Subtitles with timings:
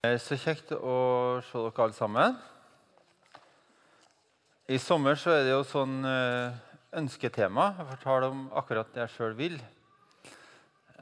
[0.00, 0.92] Eh, Så kjekt å
[1.44, 2.36] se dere alle sammen.
[4.72, 6.56] I sommer så er det jo sånn eh,
[6.96, 7.66] ønsketema.
[7.76, 9.58] Jeg forteller om akkurat det jeg sjøl vil.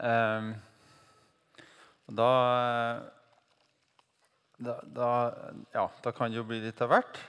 [0.03, 0.51] Ehm,
[2.11, 2.27] da,
[4.67, 5.09] da, da
[5.77, 7.23] Ja, da kan det jo bli litt av hvert.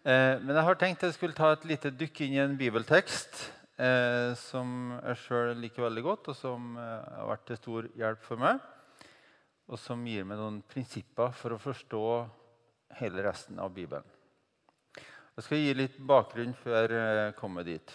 [0.00, 3.44] Eh, men jeg har tenkt jeg skulle ta et lite dykk inn i en bibeltekst
[3.76, 8.24] eh, som jeg sjøl liker veldig godt, og som eh, har vært til stor hjelp
[8.24, 8.70] for meg
[9.70, 12.04] og som gir meg noen prinsipper for å forstå
[12.98, 14.06] hele resten av Bibelen.
[15.36, 17.92] Jeg skal gi litt bakgrunn før jeg kommer dit.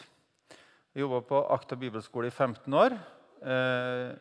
[0.95, 2.95] Jeg jobba på Akta bibelskole i 15 år.
[3.43, 4.15] Eh,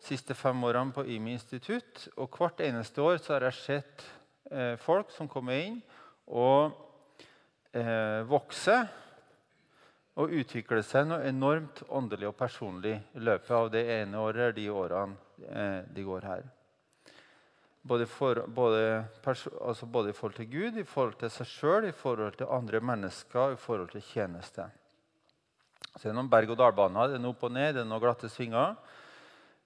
[0.00, 2.08] siste fem årene på IMI institutt.
[2.16, 4.06] Og hvert eneste år har jeg sett
[4.50, 5.78] eh, folk som kommer inn
[6.24, 6.72] og
[7.76, 8.88] eh, vokser
[10.16, 14.58] og utvikler seg noe enormt åndelig og personlig i løpet av det ene året eller
[14.58, 16.53] de årene eh, de går her.
[17.84, 19.04] Både, for, både,
[19.60, 22.80] altså både, i forhold til Gud, i forhold til seg sjøl, i forhold til andre
[22.80, 24.64] mennesker, i forhold til tjeneste.
[25.92, 27.12] Så det er noen berg-og-dal-baner.
[27.12, 28.78] Det er noe opp og ned, det er noen glatte svinger.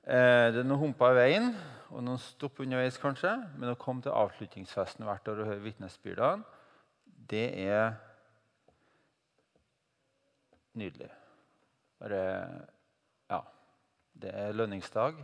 [0.02, 1.48] Eh, det er noen humper i veien,
[1.92, 3.36] og noen stopp underveis, kanskje.
[3.54, 6.58] Men å komme til avslutningsfesten hvert år og høre vitnesbyrdene,
[7.30, 7.96] det er
[10.74, 11.10] nydelig.
[12.02, 12.22] Bare
[13.30, 13.42] Ja.
[14.18, 15.20] Det er lønningsdag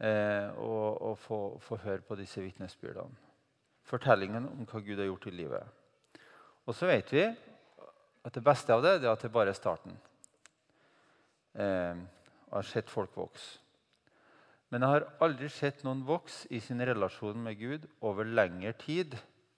[0.00, 3.28] eh, og, og få, få, høre på disse vitnesbyrdene.
[3.90, 6.20] Fortellingen om hva Gud har gjort i livet.
[6.66, 9.58] Og så vet vi at det beste av det, det er at det bare er
[9.58, 9.96] starten.
[11.56, 11.98] Eh,
[12.50, 13.58] jeg har sett folk vokse.
[14.70, 19.16] Men jeg har aldri sett noen vokse i sin relasjon med Gud over lengre tid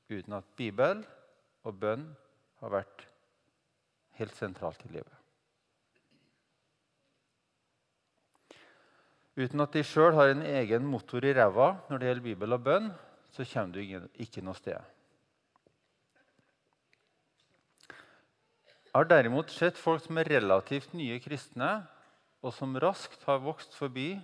[0.09, 1.03] uten at Bibel
[1.69, 2.07] og bønn
[2.63, 3.05] har vært
[4.17, 5.22] helt sentralt i livet.
[9.33, 12.65] Uten at de sjøl har en egen motor i ræva når det gjelder Bibel og
[12.67, 12.91] bønn,
[13.33, 14.77] så kommer du ikke noe sted.
[18.93, 21.71] Jeg har derimot sett folk som er relativt nye kristne,
[22.45, 24.19] og som raskt har vokst forbi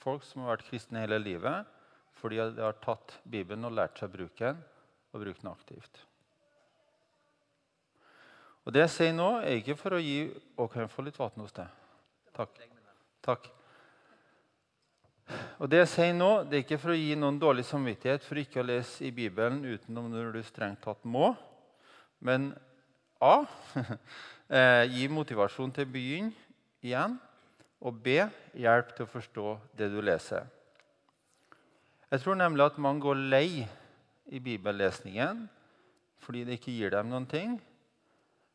[0.00, 1.68] folk som har vært kristne hele livet,
[2.16, 4.62] fordi de har tatt Bibelen og lært seg å bruke den,
[5.12, 6.00] og brukt den aktivt.
[8.64, 11.56] Og Det jeg sier nå, er ikke for å gi jeg få litt vann hos
[11.56, 11.68] deg?
[12.36, 12.58] Takk.
[13.24, 13.52] Takk.
[15.58, 18.40] Og Det jeg sier nå, det er ikke for å gi noen dårlig samvittighet for
[18.40, 21.34] ikke å lese i Bibelen utenom når du strengt tatt må,
[22.24, 22.52] men
[23.20, 23.44] A.
[24.48, 26.30] Eh, gi motivasjon til å begynne
[26.80, 27.18] igjen.
[27.84, 28.14] Og B.
[28.56, 30.46] Hjelp til å forstå det du leser.
[32.08, 33.66] Jeg tror nemlig at mange går lei
[34.32, 35.44] i bibellesningen
[36.24, 37.58] fordi det ikke gir dem noen ting.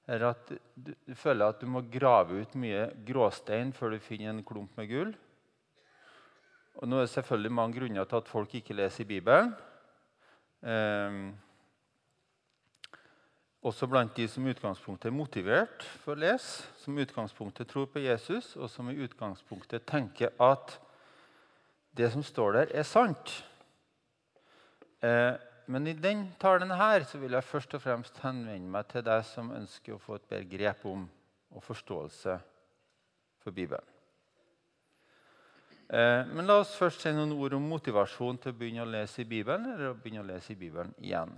[0.09, 4.41] Eller at du føler at du må grave ut mye gråstein før du finner en
[4.45, 5.13] klump med gull.
[6.81, 9.53] Og nå er det selvfølgelig mange grunner til at folk ikke leser i Bibelen.
[10.63, 11.33] Um,
[13.63, 17.87] også blant de som i utgangspunktet er motivert for å lese, som i utgangspunktet tror
[17.93, 20.75] på Jesus, og som i utgangspunktet tenker at
[21.95, 23.37] det som står der, er sant.
[24.99, 25.31] Eh,
[25.71, 29.23] men i den talen her så vil jeg først og fremst henvende meg til deg
[29.29, 31.07] som ønsker å få et bedre grep om
[31.53, 32.39] og forståelse
[33.45, 33.92] for Bibelen.
[35.93, 39.21] Eh, men la oss først si noen ord om motivasjon til å begynne å lese
[39.21, 41.35] i Bibelen, eller å begynne å lese i Bibelen igjen.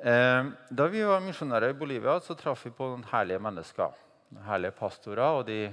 [0.00, 4.00] Eh, da vi var misjonærer i Bolivia, så traff vi på noen herlige mennesker.
[4.32, 5.66] Noen herlige pastorer, og de,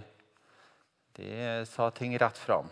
[1.16, 1.32] de
[1.72, 2.68] sa ting rett fram.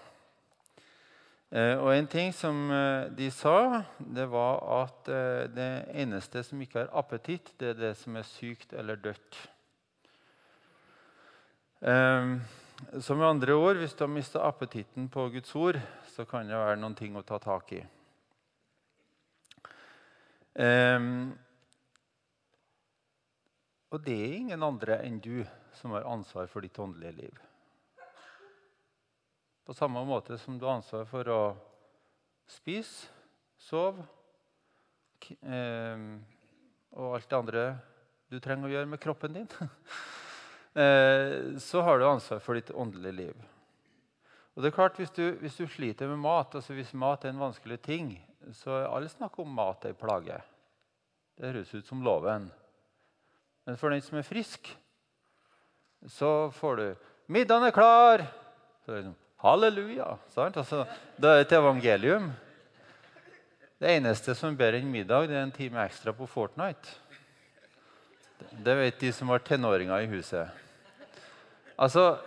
[1.47, 2.67] Eh, og en ting som
[3.15, 5.11] de sa, det var at
[5.55, 5.71] det
[6.03, 9.44] eneste som ikke har appetitt, det er det som er sykt eller dødt.
[13.01, 15.79] Som med andre ord, hvis du har mista appetitten på Guds ord,
[16.13, 17.81] så kan det være noen ting å ta tak i.
[20.57, 21.33] Um,
[23.93, 25.41] og det er ingen andre enn du
[25.77, 27.41] som har ansvar for ditt åndelige liv.
[29.65, 31.41] På samme måte som du har ansvar for å
[32.49, 33.09] spise,
[33.57, 34.06] sove
[35.41, 36.12] um,
[36.94, 37.65] og alt det andre
[38.29, 39.50] du trenger å gjøre med kroppen din,
[40.77, 43.45] så har du ansvar for ditt åndelige liv.
[44.57, 47.29] Og det er klart, Hvis du, hvis du sliter med mat, altså hvis mat er
[47.29, 48.12] en vanskelig ting,
[48.53, 50.38] så er alle snakk om mat ei plage.
[51.38, 52.50] Det høres ut som loven.
[53.65, 54.69] Men for den som er frisk,
[56.07, 56.95] så får du
[57.27, 58.27] 'Middagen er klar!'
[58.85, 60.18] Så det sånn, Halleluja!
[60.35, 60.88] Altså,
[61.18, 62.31] det er et evangelium.
[63.79, 66.95] Det eneste som ber en middag, det er en time ekstra på Fortnite.
[68.51, 70.50] Det vet de som har tenåringer i huset.
[71.77, 72.18] Altså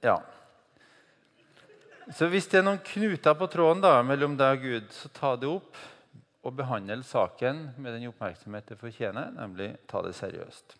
[0.00, 0.18] Ja.
[2.14, 5.34] Så hvis det er noen knuter på tråden da, mellom deg og Gud, så ta
[5.36, 5.76] det opp
[6.46, 10.76] og behandle saken med den oppmerksomhet det fortjener, nemlig ta det seriøst.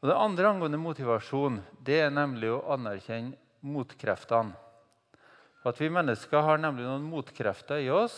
[0.00, 4.56] Og Det andre angående motivasjon det er nemlig å anerkjenne motkreftene.
[5.66, 8.16] At vi mennesker har nemlig noen motkrefter i oss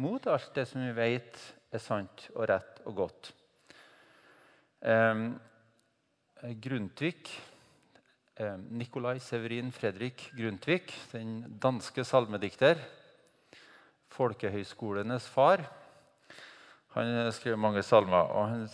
[0.00, 1.38] mot alt det som vi vet
[1.74, 3.32] er sant og rett og godt.
[4.82, 5.26] Eh,
[6.42, 7.30] Grundtvig,
[8.36, 12.80] eh, Nikolai Severin Fredrik Grundtvig, den danske salmedikter,
[14.10, 15.62] folkehøyskolenes far,
[16.92, 18.28] han skrev mange salmer.
[18.28, 18.68] og han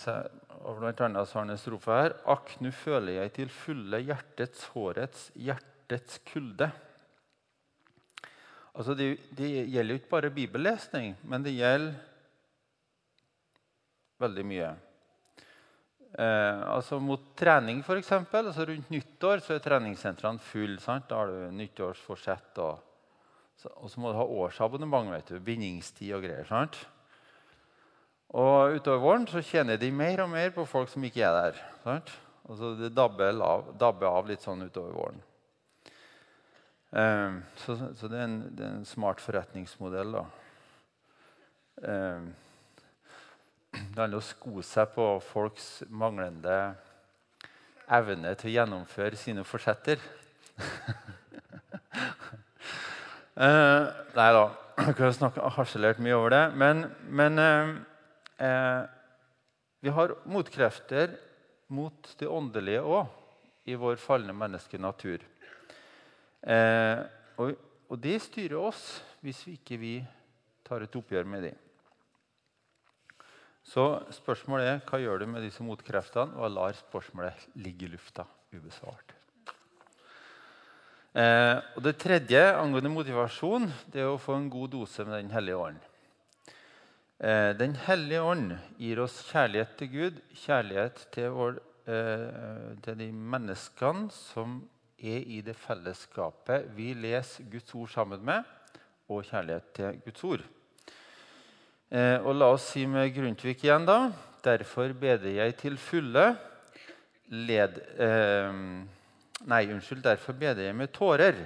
[0.66, 2.16] og blant annet har han en strofe her.
[2.26, 6.70] Akk, nu føler jeg til fulle hjertets, hårets, hjertets kulde.
[8.74, 11.94] Altså det, det, gjelder jo ikke bare bibellesning, men det gjelder
[14.18, 14.74] veldig mye.
[16.18, 18.12] Eh, altså Mot trening, f.eks.
[18.12, 20.78] Altså rundt nyttår så er treningssentrene fulle.
[20.82, 22.58] Da har du nyttårsforsett.
[22.64, 22.80] Og,
[23.76, 25.12] og, så må du ha årsabonnement.
[25.14, 26.48] vet du, Bindingstid og greier.
[26.48, 26.80] sant?
[28.34, 31.62] Og utover våren så kjenner de mer og mer på folk som ikke er der.
[31.84, 32.10] Sant?
[32.48, 35.22] Så Det dabber av, dabber av litt sånn utover våren.
[36.98, 40.18] Eh, så, så det, er en, det, er en, smart forretningsmodell.
[40.18, 40.26] da.
[41.78, 42.30] Um,
[43.72, 46.56] det handler om å sko seg på folks manglende
[47.88, 50.00] evne til å gjennomføre sine forsetter.
[53.38, 53.84] uh,
[54.18, 54.46] nei da,
[54.78, 56.42] jeg kunne harselert mye over det.
[56.58, 57.70] Men, men eh,
[58.46, 58.82] eh,
[59.82, 61.16] vi har motkrefter
[61.74, 65.24] mot det åndelige òg i vår falne menneskenatur.
[66.42, 67.00] Eh,
[67.42, 67.56] og,
[67.90, 68.84] og det styrer oss
[69.24, 69.94] hvis vi ikke vi
[70.66, 71.67] tar et oppgjør med dem.
[73.68, 73.84] Så
[74.16, 78.24] spørsmålet er hva gjør du med disse motkreftene, og lar spørsmålet ligge i lufta
[78.54, 79.12] ubesvart.
[81.18, 85.32] Eh, og Det tredje angående motivasjon det er å få en god dose med Den
[85.34, 85.78] hellige ånd.
[87.18, 91.58] Eh, den hellige ånd gir oss kjærlighet til Gud, kjærlighet til, vår,
[91.90, 94.60] eh, til de menneskene som
[94.98, 98.44] er i det fellesskapet vi leser Guds ord sammen med,
[99.08, 100.46] og kjærlighet til Guds ord.
[101.88, 104.10] Eh, og la oss si med Grundtvig igjen, da.
[104.44, 106.30] Derfor beder jeg til fulle
[107.32, 108.52] led, eh,
[109.46, 110.02] Nei, unnskyld.
[110.02, 111.36] Derfor beder jeg med tårer.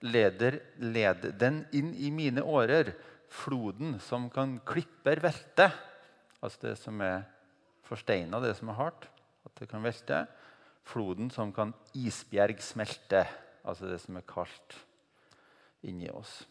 [0.00, 2.94] Leder, led den inn i mine årer
[3.32, 5.68] floden som kan klipper velte.
[6.40, 7.26] Altså det som er
[7.86, 9.08] forsteina, det som er hardt.
[9.44, 10.24] At det kan velte.
[10.86, 13.26] Floden som kan isbjerg smelte.
[13.66, 14.78] Altså det som er kaldt
[15.86, 16.44] inni oss.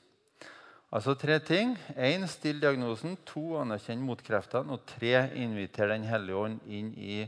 [0.96, 1.74] Altså tre ting.
[2.00, 3.18] Én, still diagnosen.
[3.28, 4.78] To, anerkjenn motkreftene.
[4.78, 7.26] Og tre, inviter Den hellige ånd inn i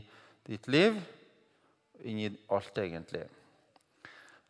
[0.48, 0.96] ditt liv.
[2.00, 3.26] Inn i alt, egentlig.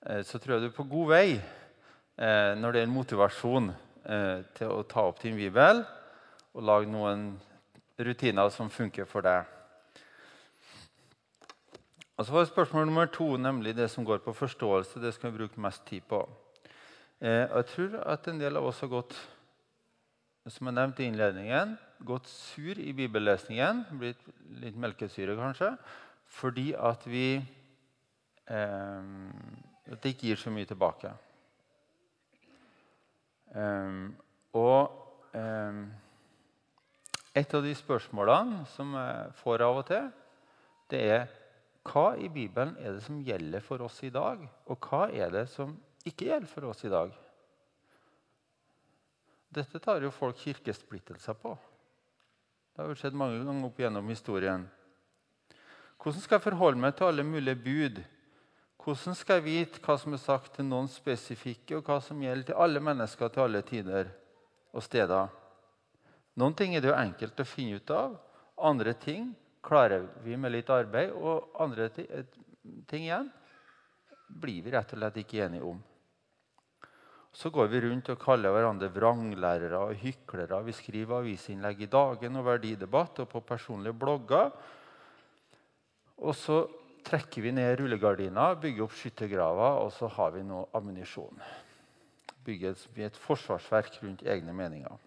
[0.06, 4.47] Eh, så tror jeg du er på god vei eh, når det gjelder motivasjon eh,
[4.55, 5.82] til å ta opp din bibel
[6.55, 7.32] og lage noen
[7.99, 9.43] rutiner som funker for deg.
[12.19, 15.03] Og så var Spørsmål nummer to nemlig det som går på forståelse.
[15.03, 16.23] Det skal vi bruke mest tid på.
[17.19, 19.17] Eh, og jeg tror at en del av oss har gått
[20.49, 21.75] som jeg nevnte i innledningen,
[22.09, 23.82] gått sur i bibellesningen.
[24.00, 24.23] Blitt
[24.62, 25.75] litt melkesyre, kanskje.
[26.38, 27.26] Fordi at vi
[28.49, 29.09] eh,
[29.88, 31.11] at det ikke gir så mye tilbake.
[33.56, 34.12] Um,
[34.56, 34.93] og
[35.32, 35.85] um,
[37.33, 40.11] et av de spørsmålene som jeg får av og til,
[40.92, 41.28] det er
[41.88, 45.47] hva i Bibelen er det som gjelder for oss i dag, og hva er det
[45.52, 45.73] som
[46.11, 47.12] ikke gjelder for oss i dag?
[49.49, 51.55] Dette tar jo folk kirkesplittelser på.
[52.75, 54.67] Det har jo skjedd mange ganger opp gjennom historien.
[55.99, 58.03] Hvordan skal jeg forholde meg til alle mulige bud?
[58.85, 62.53] Hvordan skal jeg vite hva som er sagt til noen spesifikke, og hva som gjelder
[62.53, 64.12] til alle mennesker til alle tider
[64.71, 65.33] og steder?
[66.38, 68.15] Noen ting er det jo enkelt å finne ut av.
[68.69, 69.33] Andre ting
[69.65, 71.11] klarer vi med litt arbeid.
[71.19, 73.33] Og andre ting igjen
[74.29, 75.83] blir vi rett og slett ikke enige om.
[77.38, 80.59] Så går vi rundt og kaller hverandre vranglærere og hyklere.
[80.66, 84.50] Vi skriver avisinnlegg i Dagen og Verdidebatt og på personlige blogger.
[86.18, 86.64] Og så
[87.07, 91.38] trekker vi ned rullegardina, bygger opp skyttergraver, og så har vi noe ammunisjon.
[92.42, 92.75] Bygger
[93.07, 94.99] et forsvarsverk rundt egne meninger.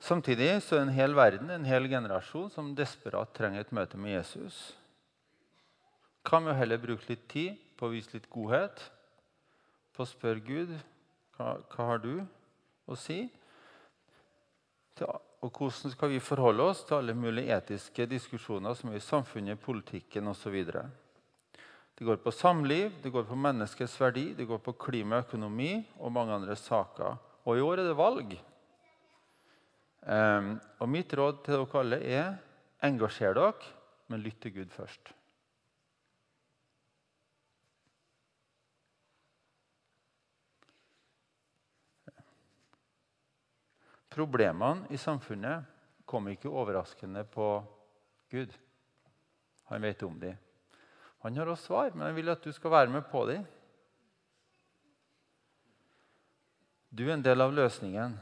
[0.00, 4.18] Samtidig så er en hel verden, en hel generasjon, som desperat trenger et møte med
[4.18, 4.62] Jesus.
[6.28, 8.90] Kan vi heller bruke litt tid på å vise litt godhet?
[9.96, 10.76] På å spørre Gud
[11.36, 12.14] hva, hva har du
[12.90, 13.24] å si?
[14.98, 19.04] Til og hvordan skal vi forholde oss til alle mulige etiske diskusjoner som er i
[19.04, 20.56] samfunnet, politikken osv.
[21.96, 26.36] Det går på samliv, det går på menneskets verdi, det går på klimaøkonomi og mange
[26.36, 27.16] andre saker.
[27.48, 28.36] Og i år er det valg.
[30.00, 32.28] Um, og mitt råd til dere alle er
[32.84, 33.72] engasjer dere,
[34.12, 35.14] men lytt til Gud først.
[44.20, 45.64] Problemene i samfunnet
[46.04, 47.44] kom ikke overraskende på
[48.28, 48.52] Gud.
[49.70, 50.34] Han vet om dem.
[51.22, 53.46] Han har også svar, men han vil at du skal være med på dem.
[56.90, 58.18] Du er en del av løsningen.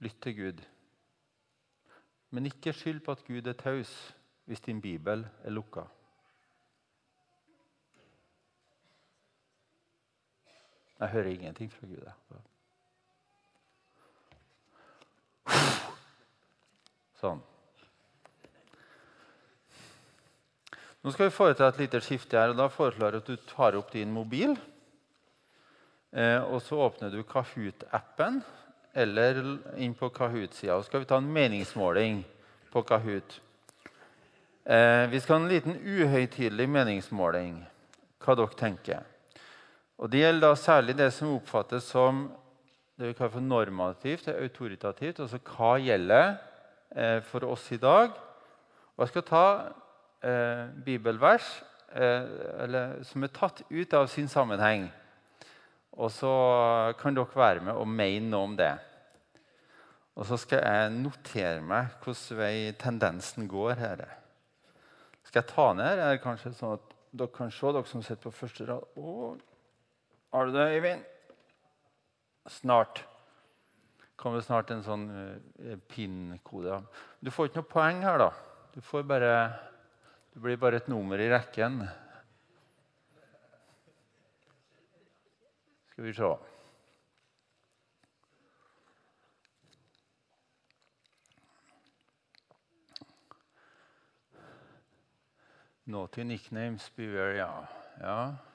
[0.00, 0.64] Lytt til Gud.
[2.30, 3.92] Men ikke skyld på at Gud er taus
[4.48, 5.84] hvis din bibel er lukka.
[11.00, 12.50] Jeg hører ingenting fra Gud.
[17.24, 17.40] Sånn.
[21.04, 22.52] Nå skal vi foreta et lite skifte her.
[22.52, 24.54] og Da foreslår jeg at du tar opp din mobil.
[26.12, 28.42] Eh, og så åpner du Kahoot-appen
[28.94, 29.40] eller
[29.80, 30.78] inn på Kahoot-sida.
[30.78, 32.22] Så skal vi ta en meningsmåling
[32.72, 33.40] på Kahoot.
[34.64, 37.58] Eh, vi skal ha en liten uhøytidelig meningsmåling.
[38.24, 39.04] Hva dere tenker.
[39.98, 42.26] Og Det gjelder da særlig det som oppfattes som
[42.96, 45.20] det vi kaller for normativt og autoritativt.
[45.20, 46.36] Altså hva gjelder
[47.26, 48.14] for oss i dag?
[48.94, 49.44] Og Jeg skal ta
[50.22, 51.46] eh, bibelvers
[51.90, 52.26] eh,
[52.62, 54.86] eller, som er tatt ut av sin sammenheng.
[55.94, 56.34] Og så
[56.98, 58.72] kan dere være med og mene noe om det.
[60.14, 64.04] Og så skal jeg notere meg hvordan vei tendensen går her.
[65.26, 66.04] Skal jeg ta ned her?
[66.14, 68.86] Er kanskje sånn at dere kan se, dere som sitter på første rad?
[68.94, 69.34] Å,
[70.34, 71.02] Har du det, Øyvind?
[72.50, 73.02] Snart.
[74.16, 76.80] Kommer snart en sånn uh, PIN-kode.
[77.20, 78.30] Du får ikke noe poeng her, da.
[78.74, 79.34] Du, bare,
[80.34, 81.82] du blir bare et nummer i rekken.
[85.92, 86.32] Skal vi se.
[95.84, 97.52] Naughty nicknames, beware, ja.
[98.00, 98.53] ja.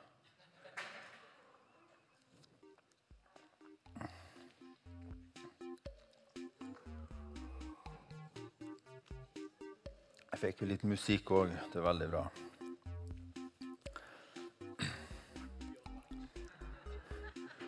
[10.40, 11.50] Jeg fikk jo litt musikk òg.
[11.68, 12.20] Det er veldig bra.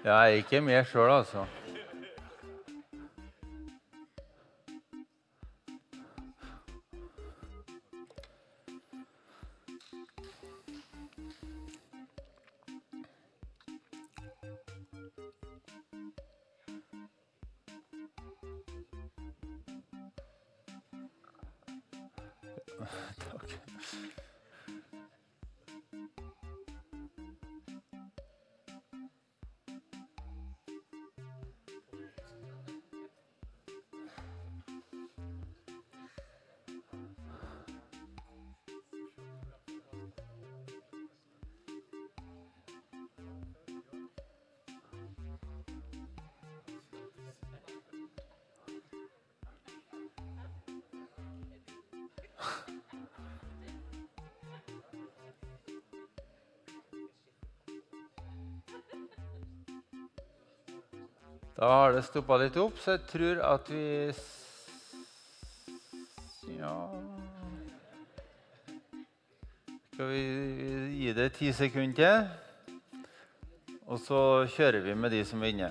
[0.06, 1.44] Ja, ikke med sjøl, altså.
[61.62, 63.84] Da har det stoppa litt opp, så jeg tror at vi
[66.58, 66.74] Ja
[69.94, 70.24] Skal vi
[71.04, 72.98] gi det ti sekunder til?
[73.86, 75.70] Og så kjører vi med de som er inne.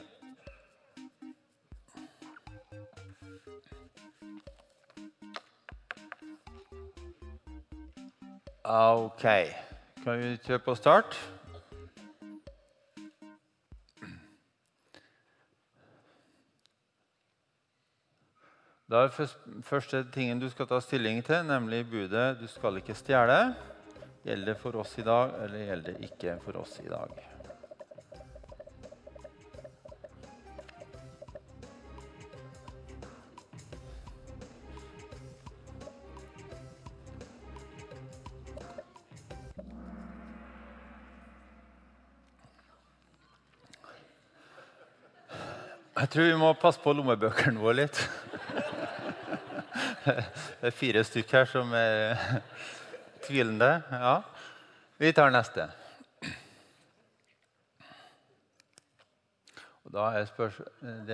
[9.21, 9.55] OK.
[10.01, 11.17] Kan vi kjøre på start?
[18.89, 23.53] Da er første tingen du skal ta stilling til, nemlig budet 'du skal ikke stjele'.
[24.25, 27.40] Gjelder det for oss i dag, eller gjelder det ikke for oss i dag?
[46.11, 47.99] Jeg tror vi må passe på lommebøkene våre litt.
[50.03, 52.19] Det er fire stykker her som er
[53.23, 53.69] tvilende.
[53.95, 54.17] Ja.
[54.99, 55.69] Vi tar neste.
[59.87, 60.03] Det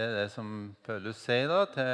[0.00, 1.92] er det som Paulus sier da, til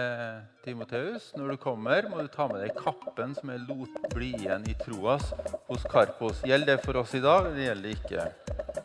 [0.63, 1.33] Timoteus.
[1.35, 4.79] Når du kommer, må du ta med deg kappen som er lot bli igjen i
[4.79, 5.27] troas
[5.67, 6.47] hos Karpos.
[6.47, 8.82] Gjelder det for oss i dag, eller gjelder det ikke?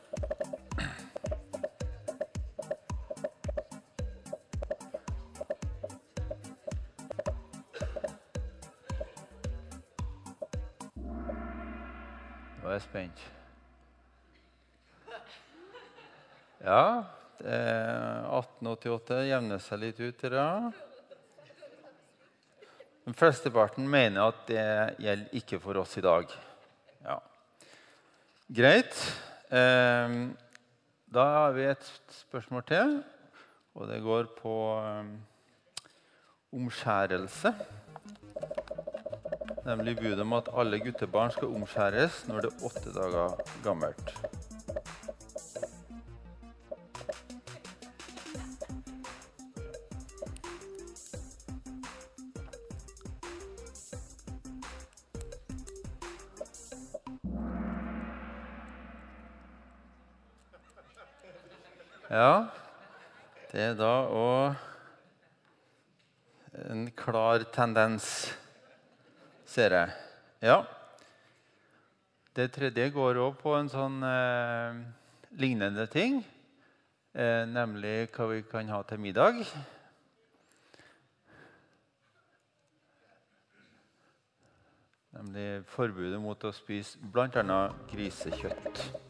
[12.87, 13.23] Spent.
[16.63, 17.05] Ja,
[17.43, 20.23] er 1888 jevner seg litt ut.
[20.31, 20.71] Ja.
[23.07, 24.65] Den flesteparten mener at det
[25.03, 26.31] gjelder ikke for oss i dag.
[27.05, 27.19] Ja.
[28.57, 28.97] Greit.
[29.47, 30.17] Eh,
[31.07, 32.97] da har vi et spørsmål til,
[33.77, 35.13] og det går på eh,
[36.57, 37.53] omskjærelse.
[39.67, 43.33] Nemlig budet om at alle guttebarn skal omskjæres når det er åtte dager
[43.63, 44.13] gammelt.
[62.09, 62.47] Ja,
[63.51, 64.55] det er da òg
[66.71, 68.36] en klar tendens,
[69.57, 69.93] ser jeg.
[70.45, 70.57] Ja.
[72.37, 74.77] Det tredje går òg på en sånn eh,
[75.41, 76.19] lignende ting,
[77.17, 79.41] eh, nemlig hva vi kan ha til middag.
[85.17, 87.61] Nemlig forbudet mot å spise bl.a.
[87.89, 89.06] grisekjøtt.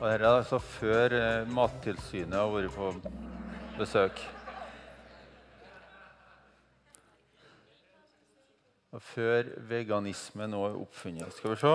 [0.00, 2.86] Og dette er altså før eh, Mattilsynet har vært på
[3.76, 4.20] besøk.
[8.96, 11.34] Og før veganisme nå er oppfunnet.
[11.36, 11.74] Skal vi se.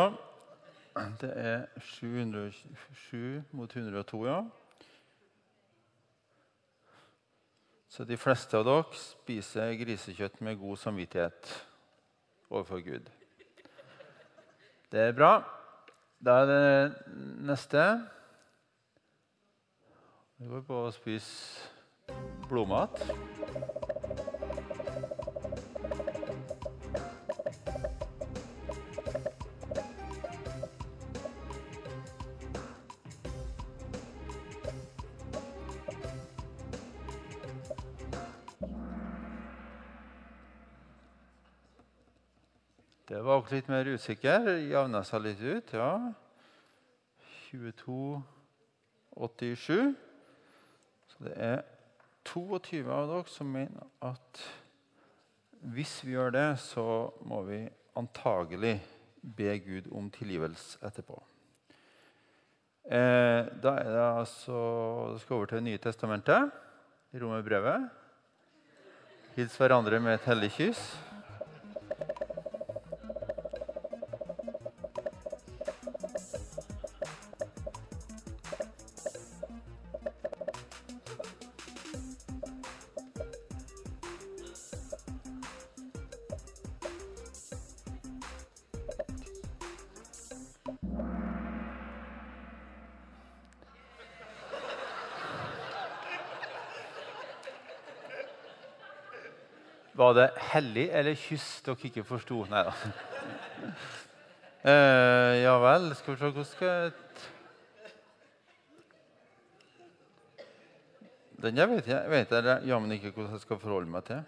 [1.21, 4.39] Det er 707 mot 102, ja.
[7.93, 11.53] Så de fleste av dere spiser grisekjøtt med god samvittighet
[12.49, 13.13] overfor Gud.
[14.89, 15.35] Det er bra.
[16.19, 16.93] Da er det
[17.45, 17.83] neste.
[20.37, 22.13] Vi går på å spise
[22.49, 23.01] blodmat.
[43.45, 44.47] Det litt mer usikker.
[44.71, 46.09] Javna seg litt ut, ja.
[47.53, 49.93] 22,87.
[51.11, 51.61] Så det er
[52.25, 54.41] 22 av dere som mener at
[55.75, 58.81] hvis vi gjør det, så må vi antagelig
[59.21, 61.21] be Gud om tilgivelse etterpå.
[62.89, 64.57] Eh, da er det altså
[65.13, 66.49] Det skal over til Det nye testamentet,
[67.13, 67.93] Romerbrevet.
[69.37, 71.14] Hils hverandre med et hellig kyss.
[99.95, 102.41] Var det hellig eller kyss dere ikke forsto?
[102.51, 102.73] Nei da.
[104.67, 106.91] uh, ja vel, skal vi se hvordan skal
[111.45, 114.23] Den jeg vet jeg, vet jeg jammen ikke hvordan jeg skal forholde meg til.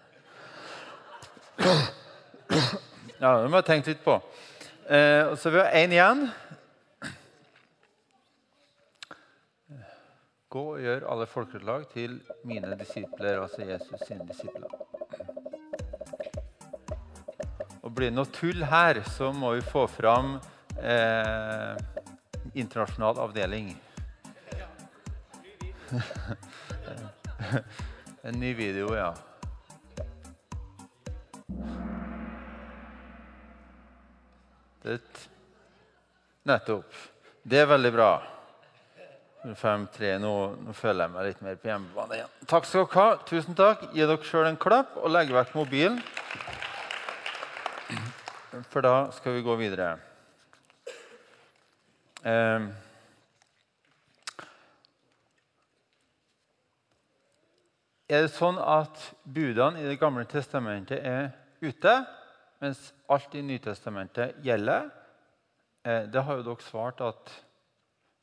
[3.18, 4.14] Ja, Det må jeg tenke litt på.
[4.86, 6.28] Uh, så vi har én igjen.
[10.54, 14.77] Gå og gjør alle folkeslag til mine disipler, altså Jesus sine disipler.
[17.98, 20.36] Blir det noe tull her, så må vi få fram
[20.78, 21.74] eh,
[22.54, 23.72] internasjonal avdeling.
[28.28, 29.14] en ny video, ja.
[34.84, 35.00] Det,
[36.48, 36.94] nettopp.
[37.44, 38.12] Det er veldig bra.
[39.48, 40.32] 5-3, nå,
[40.66, 42.32] nå, føler jeg meg litt mer på hjemmebane igjen.
[42.52, 43.18] Takk skal dere ha.
[43.30, 43.90] Tusen takk.
[43.96, 46.02] Gi dere sjøl en klapp og legg vekk mobilen.
[48.78, 49.86] For da skal vi gå videre.
[52.22, 52.68] Eh,
[58.06, 61.32] er det sånn at budene i Det gamle testamentet er
[61.66, 61.96] ute,
[62.62, 64.94] mens alt i Nytestamentet gjelder.
[65.82, 67.34] Eh, det har jo dere svart at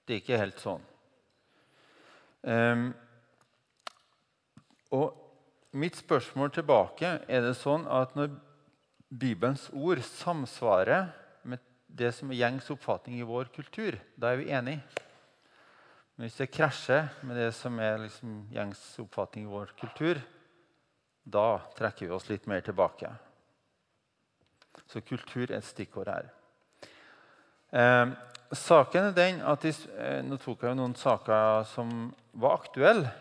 [0.07, 0.89] det ikke er helt sånn.
[2.47, 2.89] Um,
[4.95, 5.19] og
[5.75, 8.37] mitt spørsmål tilbake er det sånn at når
[9.15, 11.07] Bibelens ord samsvarer
[11.47, 15.03] med det som er gjengs oppfatning i vår kultur, da er vi enige.
[16.15, 20.19] Men hvis det krasjer med det som er liksom gjengs oppfatning i vår kultur,
[21.25, 23.11] da trekker vi oss litt mer tilbake.
[24.91, 26.33] Så kultur er et stikkord her.
[27.75, 28.15] Eh,
[28.55, 33.15] saken er den at de, eh, Nå tok jeg jo noen saker som var aktuelle.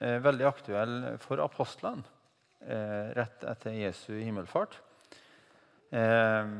[0.00, 2.06] Eh, veldig aktuelle for apostlene
[2.62, 4.78] eh, rett etter Jesu himmelfart.
[5.90, 6.50] Eh,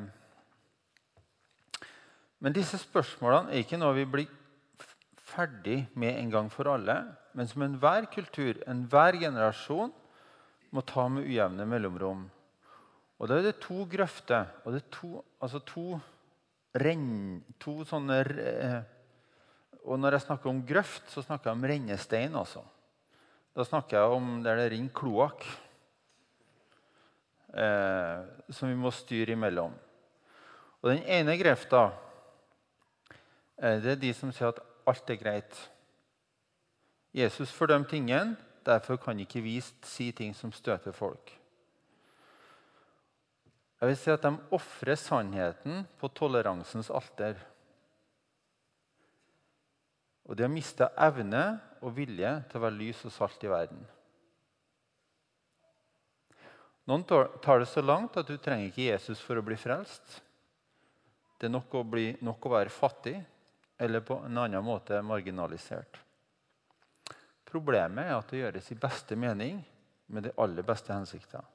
[2.40, 4.36] men disse spørsmålene er ikke noe vi blir
[5.30, 6.96] ferdig med en gang for alle,
[7.36, 9.92] men som enhver kultur, enhver generasjon,
[10.70, 12.24] må ta med ujevne mellomrom.
[13.20, 14.46] Og Da er det to grøfter.
[14.64, 16.00] og det er to, altså to
[16.74, 17.42] renn...
[17.60, 18.82] To sånne eh,
[19.84, 22.34] Og når jeg snakker om grøft, så snakker jeg om rennestein.
[22.34, 22.62] altså.
[23.56, 25.44] Da snakker jeg om der det renner kloakk
[27.54, 29.74] eh, som vi må styre imellom.
[30.80, 31.90] Og Den ene grefta
[33.60, 35.58] eh, det er de som sier at alt er greit.
[37.14, 38.36] Jesus fordømte ingen,
[38.66, 41.32] derfor kan ikke vi si ting som støter folk.
[43.80, 47.38] Jeg vil si at De ofrer sannheten på toleransens alter.
[50.24, 53.80] Og de har mista evne og vilje til å være lys og salt i verden.
[56.90, 60.16] Noen tar det så langt at du trenger ikke Jesus for å bli frelst.
[61.38, 63.14] Det er nok å, bli, nok å være fattig
[63.80, 66.00] eller på en annen måte marginalisert.
[67.46, 69.62] Problemet er at det gjøres i beste mening
[70.10, 71.46] med de aller beste hensikter.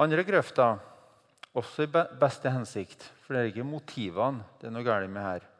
[0.00, 0.70] Andre grøfta,
[1.58, 5.50] også i beste hensikt, for det er ikke motivene det er noe galt med her.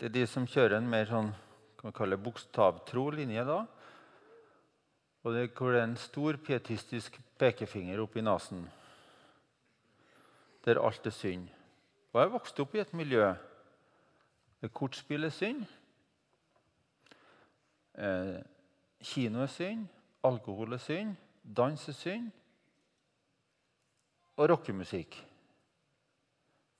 [0.00, 1.34] Det er de som kjører en mer sånn,
[1.76, 3.44] kan vi kalle bokstavtro linje.
[3.44, 3.66] da,
[5.26, 8.60] og det, er en stor pietistisk pekefinger oppi nesen.
[10.62, 11.48] Der alt er synd.
[12.12, 13.32] Og jeg vokste opp i et miljø
[14.62, 15.66] der kortspill er synd.
[17.98, 18.38] Eh,
[19.02, 19.84] kino er synd.
[20.24, 21.16] Alkohol er synd.
[21.42, 22.30] Dans er synd.
[24.36, 25.18] Og rockemusikk.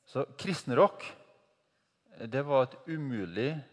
[0.07, 1.03] Så kristenrock
[2.33, 3.65] det var et umulig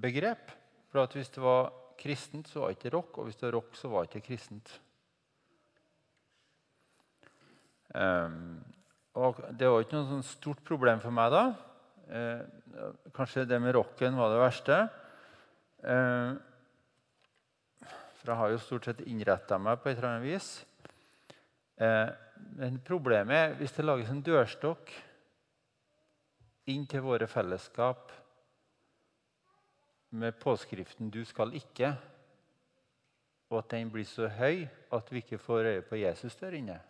[0.00, 0.50] begrep.
[0.88, 3.18] For hvis det var kristent, så var det ikke rock.
[3.18, 4.72] Og hvis det var rock, så var det ikke kristent.
[7.96, 8.58] Um,
[9.16, 11.44] og det var ikke noe sånn stort problem for meg da.
[12.10, 12.42] Uh,
[13.16, 14.80] kanskje det med rocken var det verste.
[15.80, 16.36] Uh,
[18.18, 20.50] for jeg har jo stort sett innretta meg på et eller annet vis.
[21.80, 22.10] Uh,
[22.56, 24.92] men problemet er hvis det lages en dørstokk
[26.72, 28.10] inn til våre fellesskap
[30.16, 31.96] med påskriften 'Du skal ikke',
[33.50, 36.80] og at den blir så høy at vi ikke får øye på Jesus der inne.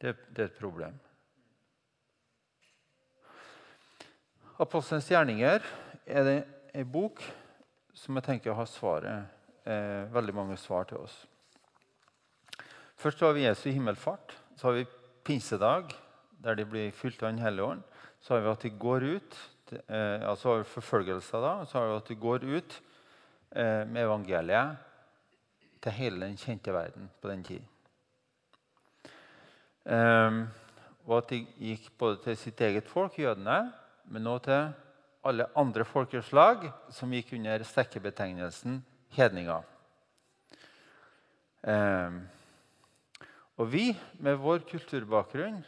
[0.00, 0.98] Det, det er et problem.
[4.58, 5.60] Apostelens gjerninger
[6.06, 7.22] er det en bok
[7.94, 9.26] som jeg tenker har svaret,
[9.66, 11.26] eh, veldig mange svar til oss.
[12.96, 14.38] Først har vi Jesu himmelfart.
[14.56, 14.86] Så har vi
[15.24, 15.90] pinsedag,
[16.44, 17.82] der de blir fylt av Den hellige ånd
[18.24, 19.38] så har vi at de går ut
[19.84, 22.76] eh, altså forfølgelser da, så har vi at de går ut
[23.52, 24.80] eh, med evangeliet
[25.84, 27.66] til hele den kjente verden på den tid.
[29.84, 30.38] Eh,
[31.04, 33.58] og at de gikk både til sitt eget folk, jødene,
[34.08, 34.72] men også til
[35.28, 38.80] alle andre folkeslag som gikk under stekkebetegnelsen
[39.18, 39.68] hedninger.
[41.68, 42.16] Eh,
[43.60, 45.60] og vi, med vår kulturbakgrunn,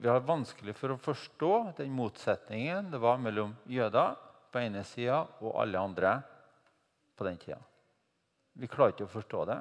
[0.00, 4.14] vi har vanskelig for å forstå den motsetningen det var mellom jøder
[4.52, 6.12] på ene sida og alle andre
[7.18, 7.58] på den tida.
[8.58, 9.58] Vi klarer ikke å forstå det,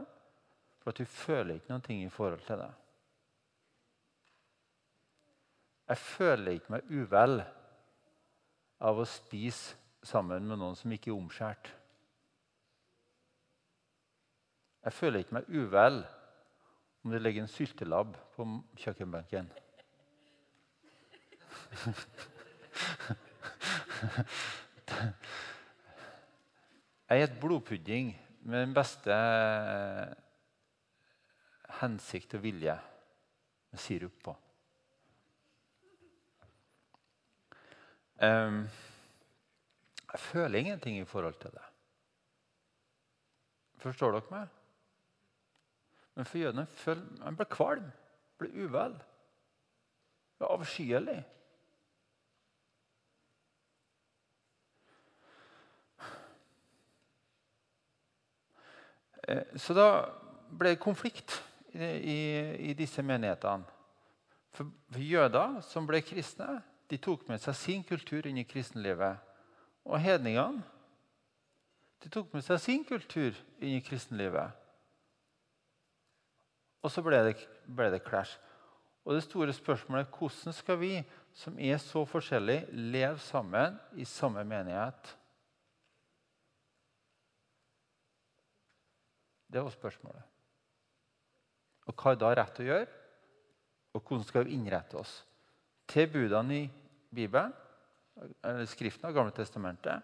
[0.83, 2.69] for vi føler ikke noe i forhold til det.
[5.87, 7.37] Jeg føler ikke meg uvel
[8.85, 9.73] av å spise
[10.05, 11.69] sammen med noen som ikke er omskjært.
[14.85, 16.03] Jeg føler ikke meg uvel
[17.03, 18.45] om det ligger en syltelabb på
[18.83, 19.49] kjøkkenbenken.
[27.07, 29.15] Jeg et blodpudding med den beste
[31.79, 32.75] hensikt og vilje
[33.71, 34.35] med sirup på.
[38.17, 41.65] Jeg føler ingenting i forhold til det.
[43.77, 44.47] Forstår dere meg?
[46.17, 46.65] Men for jødene
[47.21, 47.91] han ble kvalm,
[48.41, 48.95] ble uvel.
[48.97, 51.19] Det var avskyelig.
[59.59, 59.87] Så da
[60.55, 61.35] ble det konflikt
[61.73, 62.19] i, i,
[62.71, 63.67] i disse menighetene.
[64.55, 69.19] For, for, jøder som ble kristne, de tok med seg sin kultur inn i kristenlivet.
[69.87, 70.63] Og hedningene
[72.03, 74.55] de tok med seg sin kultur inn i kristenlivet.
[76.85, 77.35] Og så ble det,
[77.67, 78.37] ble det clash.
[79.07, 80.91] Og det store spørsmålet er hvordan skal vi,
[81.35, 85.13] som er så forskjellige, leve sammen i samme menighet?
[89.47, 90.23] Det var spørsmålet.
[91.87, 92.87] Og hva er da rett å gjøre?
[93.95, 95.21] Og hvordan skal vi innrette oss
[95.87, 96.67] til budene i
[97.15, 97.53] Bibelen,
[98.43, 100.03] eller Skriften av Gamle testamentet,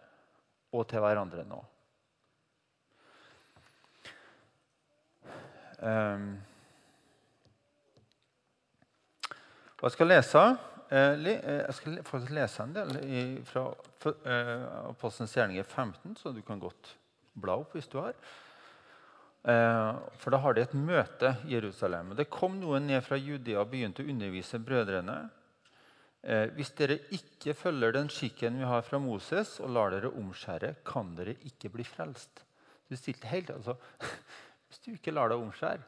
[0.73, 1.59] og til hverandre nå?
[5.83, 6.27] Um,
[9.83, 10.41] jeg skal lese
[10.93, 12.93] eh, eh, jeg skal faktisk lese en del
[13.43, 13.65] fra
[14.07, 16.93] eh, Apostelens gjerninger 15, så du kan godt
[17.35, 18.15] bla opp hvis du har.
[19.43, 22.13] Eh, for da har de et møte i Jerusalem.
[22.15, 25.17] Det kom noen ned fra Judea og begynte å undervise brødrene.
[26.23, 30.77] Eh, hvis dere ikke følger den skikken vi har fra Moses, og lar dere omskjære,
[30.87, 32.45] kan dere ikke bli frelst.
[32.87, 33.75] Du stilte helt, altså,
[34.73, 35.83] Hvis du ikke lar deg omskjære,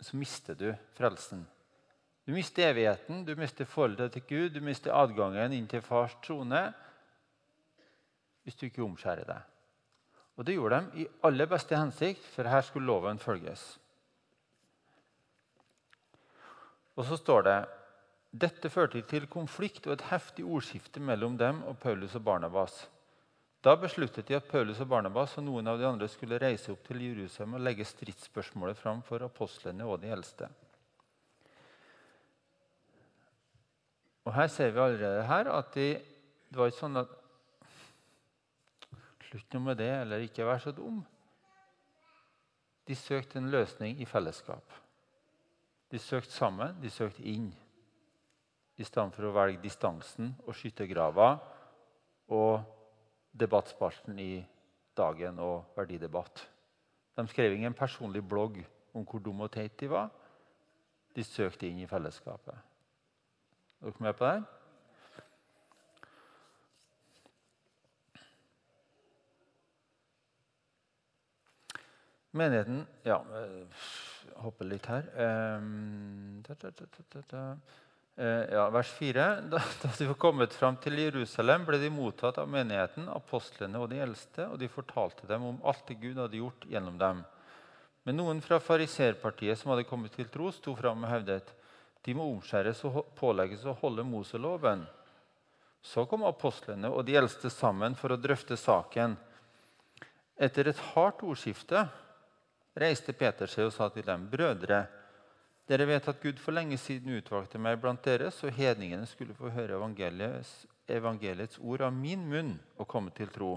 [0.00, 1.42] så mister du frelsen.
[2.24, 6.70] Du mister evigheten, du mister forholdet til Gud, du mister adgangen inn til fars trone
[8.46, 9.42] hvis du ikke omskjærer deg.
[10.38, 13.64] Og det gjorde de i aller beste hensikt, for her skulle loven følges.
[16.96, 17.58] Og så står det
[18.30, 22.84] dette førte til konflikt og et heftig ordskifte mellom dem og Paulus og Barnabas.
[23.60, 26.84] Da besluttet de at Paulus og Barnabas og noen av de andre skulle reise opp
[26.86, 30.48] til Jerusalem og legge stridsspørsmålet fram for apostlene og de eldste.
[34.24, 35.88] Og Her ser vi allerede her at de,
[36.48, 37.19] det var ikke sånn at
[39.30, 41.04] Slutt nå med det, eller ikke vær så dum.
[42.88, 44.72] De søkte en løsning i fellesskap.
[45.90, 47.52] De søkte sammen, de søkte inn.
[48.74, 51.36] I stedet for å velge distansen og skyttergrava
[52.34, 52.64] og
[53.38, 54.32] debattspalten i
[54.98, 56.42] Dagen og Verdidebatt.
[57.14, 58.58] De skrev ingen personlig blogg
[58.96, 60.10] om hvor dum og teit de var.
[61.14, 62.56] De søkte inn i fellesskapet.
[63.78, 64.59] Er dere med på det?
[72.36, 75.06] Menigheten Ja, jeg hopper litt her.
[76.46, 76.70] Da,
[77.30, 77.42] da,
[78.54, 79.26] ja, vers 4.
[79.50, 83.90] Da, da de var kommet fram til Jerusalem, ble de mottatt av menigheten, apostlene og
[83.90, 87.24] de eldste, og de fortalte dem om alt det Gud hadde gjort gjennom dem.
[88.06, 91.50] Men noen fra fariserpartiet som hadde kommet til tro, sto fram og hevdet
[92.06, 94.86] de må omskjæres og pålegges å holde Moseloven.
[95.84, 99.16] Så kom apostlene og de eldste sammen for å drøfte saken.
[100.40, 101.84] Etter et hardt ordskifte
[102.80, 104.84] reiste Peter seg og sa til dem.: Brødre,
[105.70, 109.52] dere vet at Gud for lenge siden utvalgte meg blant dere, så hedningene skulle få
[109.54, 113.52] høre evangeliets, evangeliets ord av min munn og komme til tro.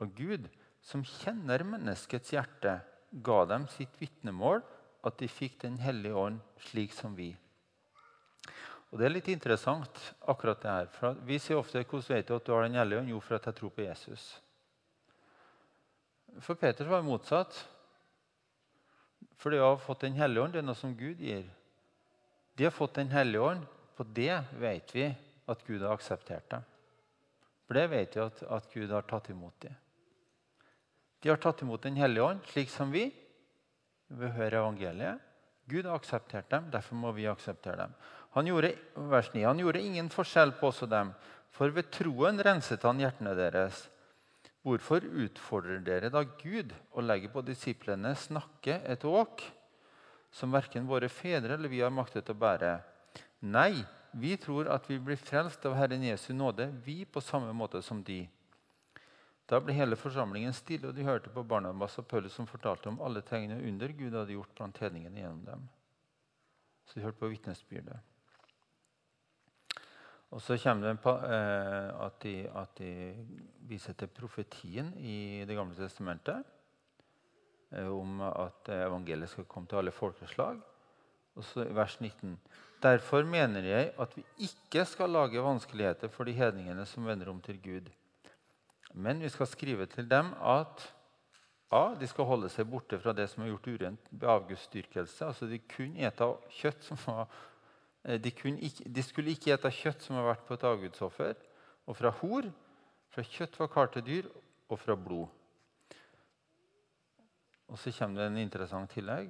[0.00, 0.46] Og Gud,
[0.80, 2.78] som kjenner menneskets hjerte,
[3.12, 4.62] ga dem sitt vitnemål,
[5.06, 7.30] at de fikk Den hellige ånd slik som vi.
[8.90, 10.86] Og Det er litt interessant, akkurat det her.
[10.86, 13.34] For vi sier ofte 'Hvordan vet du at du har Den hellige ånd?' Jo, for
[13.34, 14.40] at jeg tror på Jesus.
[16.40, 17.66] For Peter var det motsatt.
[19.38, 20.52] For de har fått Den hellige ånd.
[20.52, 21.46] Det er noe som Gud gir.
[22.58, 23.66] De har fått Den hellige ånd.
[23.96, 25.08] På det vet vi
[25.48, 26.66] at Gud har akseptert dem.
[27.66, 29.74] For det vet vi at, at Gud har tatt imot dem.
[31.22, 33.08] De har tatt imot Den hellige ånd, slik som vi.
[34.08, 35.24] Vi hører evangeliet.
[35.68, 37.92] Gud har akseptert dem, derfor må vi akseptere dem.
[38.36, 38.70] Han gjorde,
[39.10, 41.10] vers 9, han gjorde ingen forskjell på oss og dem,
[41.52, 43.82] for ved troen renset han hjertene deres.
[44.68, 49.40] Hvorfor utfordrer dere da Gud å legge på disiplene snakke et åk
[50.34, 52.74] som verken våre fedre eller vi har maktet å bære?
[53.48, 53.80] Nei,
[54.12, 58.02] vi tror at vi blir frelst av Herren Jesu nåde, vi på samme måte som
[58.04, 58.26] de.
[59.48, 63.00] Da ble hele forsamlingen stille, og de hørte på Barnabas og Paulus som fortalte om
[63.00, 65.64] alle tegnene under Gud hadde gjort blant hedningene gjennom dem.
[66.84, 68.04] Så de hørte på vitnesbyrdet.
[70.30, 72.92] Og så kommer det eh, at de, at de
[73.68, 76.42] viser til profetien i Det gamle testamentet
[77.72, 80.60] eh, om at evangeliet skal komme til alle folkeslag.
[81.38, 82.36] Og så i vers 19.
[82.82, 87.40] Derfor mener jeg at vi ikke skal lage vanskeligheter for de hedningene som vender om
[87.40, 87.88] til Gud.
[88.94, 90.94] Men vi skal skrive til dem at
[91.70, 91.94] A.
[92.00, 95.26] De skal holde seg borte fra det som er gjort urent ved avgudsdyrkelse.
[95.26, 96.28] Altså de kun ete
[96.60, 97.57] kjøtt som var eh,
[98.04, 101.34] de, ikke, de, skulle ikke ete kjøtt som har vært på et avgudsoffer,
[101.88, 102.46] og fra hor,
[103.12, 104.28] fra kjøtt fra kartedyr
[104.68, 105.26] og fra blod.
[107.68, 109.28] Og så kommer det en interessant tillegg.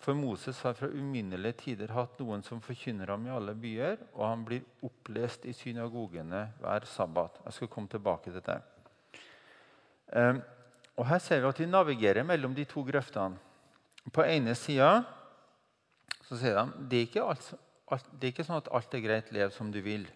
[0.00, 4.24] For Moses har fra uminnelige tider hatt noen som forkynner ham i alle byer, og
[4.26, 7.38] han blir opplest i synagogene hver sabbat.
[7.46, 8.58] Jeg skal komme tilbake til det.
[10.12, 10.42] Um,
[11.00, 13.40] og Her ser vi at de navigerer mellom de to grøftene.
[14.12, 14.98] På ene sida
[16.24, 17.46] så sier de det er, ikke alt,
[17.92, 20.06] alt, det er ikke sånn at alt er greit, lev som du vil.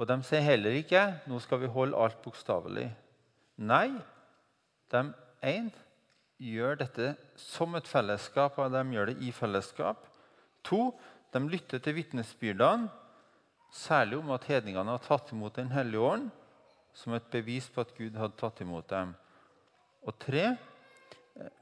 [0.00, 2.88] Og de sier heller ikke nå skal vi holde alt bokstavelig.
[3.62, 3.88] Nei,
[4.92, 5.02] de
[5.52, 5.68] en,
[6.42, 10.00] gjør dette som et fellesskap, og de gjør det i fellesskap.
[10.66, 10.90] To,
[11.34, 12.90] de lytter til vitnesbyrdene,
[13.72, 16.26] særlig om at hedningene har tatt imot Den hellige ånd
[16.92, 19.14] som et bevis på at Gud hadde tatt imot dem.
[20.04, 20.56] Og tre,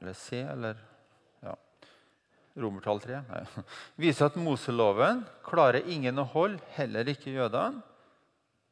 [0.01, 0.79] eller C, eller
[2.59, 3.41] Romertall 3, nei,
[4.01, 7.79] viser at Moseloven klarer ingen å holde, heller ikke jødene.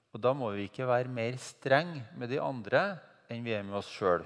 [0.10, 2.98] Og da må vi ikke være mer streng med de andre
[3.30, 4.26] enn vi er med oss sjøl.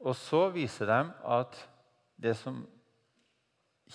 [0.00, 1.00] Og så viser de
[1.34, 1.58] at
[2.20, 2.62] det som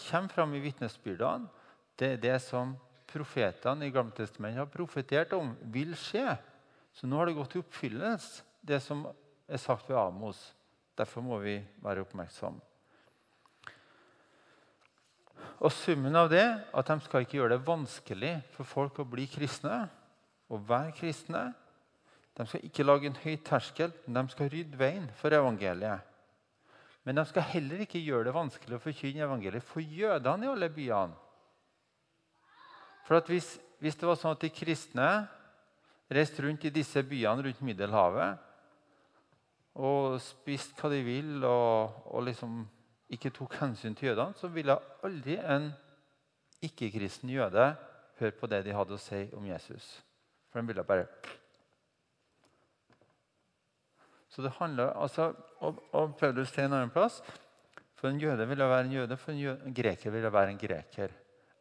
[0.10, 1.48] kommer fram i vitnesbyrdene,
[1.96, 2.76] det er det som
[3.08, 6.36] profetene i Gammeltestamentet har profetert om, vil skje.
[6.96, 9.06] Så nå har det gått i oppfyllelse, det som
[9.48, 10.42] er sagt ved Amos.
[11.00, 12.75] Derfor må vi være oppmerksomme.
[15.63, 19.28] Og Summen av det at de skal ikke gjøre det vanskelig for folk å bli
[19.32, 19.86] kristne
[20.52, 21.46] og være kristne.
[22.36, 26.04] De skal ikke lage en høy terskel, men de skal rydde veien for evangeliet.
[27.06, 30.70] Men de skal heller ikke gjøre det vanskelig å forkynne evangeliet for jødene i alle
[30.74, 31.22] byene.
[33.06, 35.10] For hvis, hvis, det var sånn at de kristne
[36.10, 38.41] reiste rundt i disse byene rundt Middelhavet
[39.76, 42.63] og spiste hva de vil, og, og liksom
[43.10, 45.72] ikke tok hensyn til jødene, så ville aldri en
[46.65, 47.74] ikke-kristen jøde
[48.20, 49.89] høre på det de hadde å si om Jesus.
[50.50, 51.08] For de ville bare
[54.30, 55.30] Så det handler altså
[55.62, 57.22] og Paulus til en annen plass
[57.96, 60.60] For en jøde ville være en jøde, for en, jøde, en greker ville være en
[60.60, 61.13] greker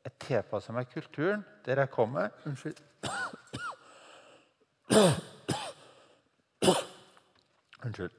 [0.04, 2.28] jeg tilpasser meg kulturen der jeg kommer.
[2.44, 2.76] Unnskyld.
[7.85, 8.11] Unnskyld.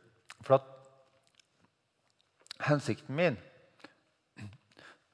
[0.42, 0.62] For at
[2.66, 3.38] hensikten min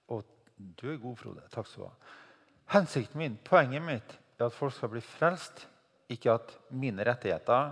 [0.07, 0.23] Og
[0.57, 1.43] du er god, Frode.
[1.51, 2.11] Takk skal du ha.
[2.75, 5.67] Hensikten min, poenget mitt, er at folk skal bli frelst.
[6.11, 7.71] Ikke at mine rettigheter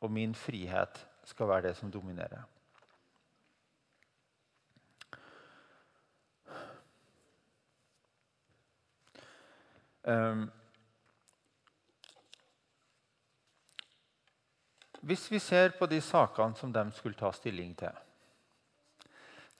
[0.00, 2.44] og min frihet skal være det som dominerer.
[10.04, 10.50] Um,
[15.00, 17.92] hvis vi ser på de sakene som de skulle ta stilling til,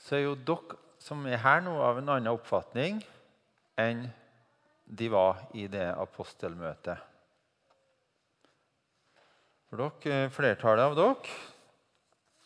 [0.01, 3.01] så er jo dere som er her nå, av en annen oppfatning
[3.81, 4.05] enn
[4.85, 6.99] de var i det apostelmøtet.
[9.71, 11.35] For dere, flertallet av dere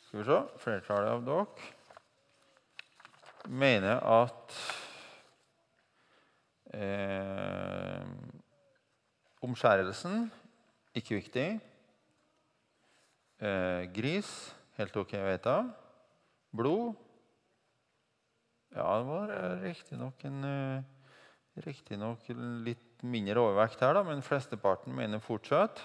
[0.05, 1.49] Skal vi se Flertallet av dere
[3.49, 4.53] mener at
[6.75, 8.03] Eh,
[9.45, 10.25] omskjærelsen
[10.97, 11.47] ikke viktig.
[13.39, 14.31] Eh, gris
[14.79, 15.55] helt ok å ete.
[16.55, 16.97] Blod
[18.75, 19.33] Ja, det var
[19.63, 20.83] riktignok en eh,
[21.63, 22.25] Riktignok
[22.67, 25.85] litt mindre overvekt her, da, men flesteparten mener fortsatt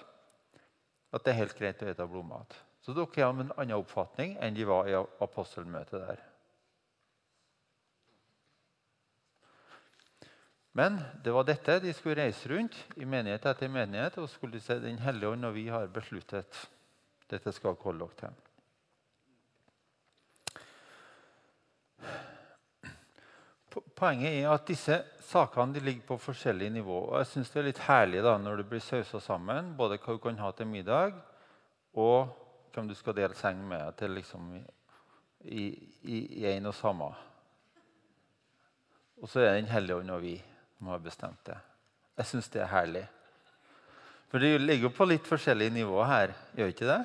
[1.14, 2.56] at det er helt greit å ete blodmat.
[2.82, 6.26] Så dere har en annen oppfatning enn de var i apostelmøtet der.
[10.80, 14.78] Men det var dette de skulle reise rundt i menighet etter menighet og skulle si
[14.82, 16.66] Den hellige ånd og vi har besluttet
[17.30, 18.49] dette skal holde dere til.
[23.70, 27.00] Poenget er at disse sakene ligger på forskjellige nivå.
[27.10, 30.14] og jeg synes Det er litt herlig da, når det blir sausa sammen, både hva
[30.14, 31.14] du kan ha til middag,
[31.94, 32.30] og
[32.74, 34.56] hvem du skal dele seng med til liksom
[35.46, 35.66] i,
[36.02, 37.14] i, en og samme.
[39.22, 40.44] Og så er Den hellige ånd og vi
[40.78, 41.58] som har bestemt det.
[42.18, 43.08] Jeg syns det er herlig.
[44.30, 47.04] For det ligger jo på litt forskjellige nivåer her, gjør ikke det?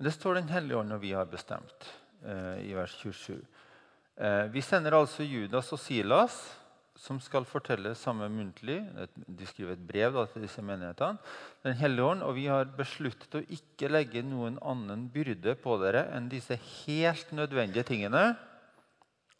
[0.00, 1.92] Um, det står Den hellige ånd når vi har bestemt,
[2.24, 3.36] eh, i vers 27.
[3.36, 6.56] Uh, eh, vi sender altså Judas og Silas
[6.96, 8.82] som skal fortelle samme muntlig.
[9.16, 11.18] De skriver et brev da, til disse menighetene.
[11.64, 16.10] Den hellige ånd, og vi har besluttet å ikke legge noen annen byrde på dere
[16.12, 18.34] enn disse helt nødvendige tingene.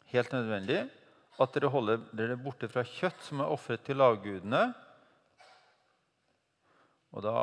[0.09, 0.87] Helt nødvendig
[1.41, 4.71] at dere holder dere borte fra kjøtt som er ofret til avgudene.
[7.13, 7.37] Og da,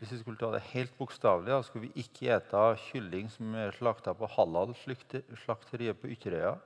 [0.00, 3.74] Hvis vi skulle ta det helt bokstavelig, da skulle vi ikke ete kylling som er
[3.76, 6.56] slakta på Halal-slakteriet på Ytterøya.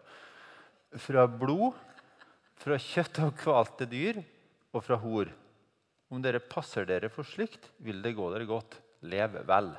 [0.96, 1.76] Fra blod,
[2.58, 4.22] fra kjøtt av kvalte dyr
[4.72, 5.28] og fra hor.
[6.08, 8.80] Om dere passer dere for slikt, vil det gå dere godt.
[9.04, 9.74] Lev vel.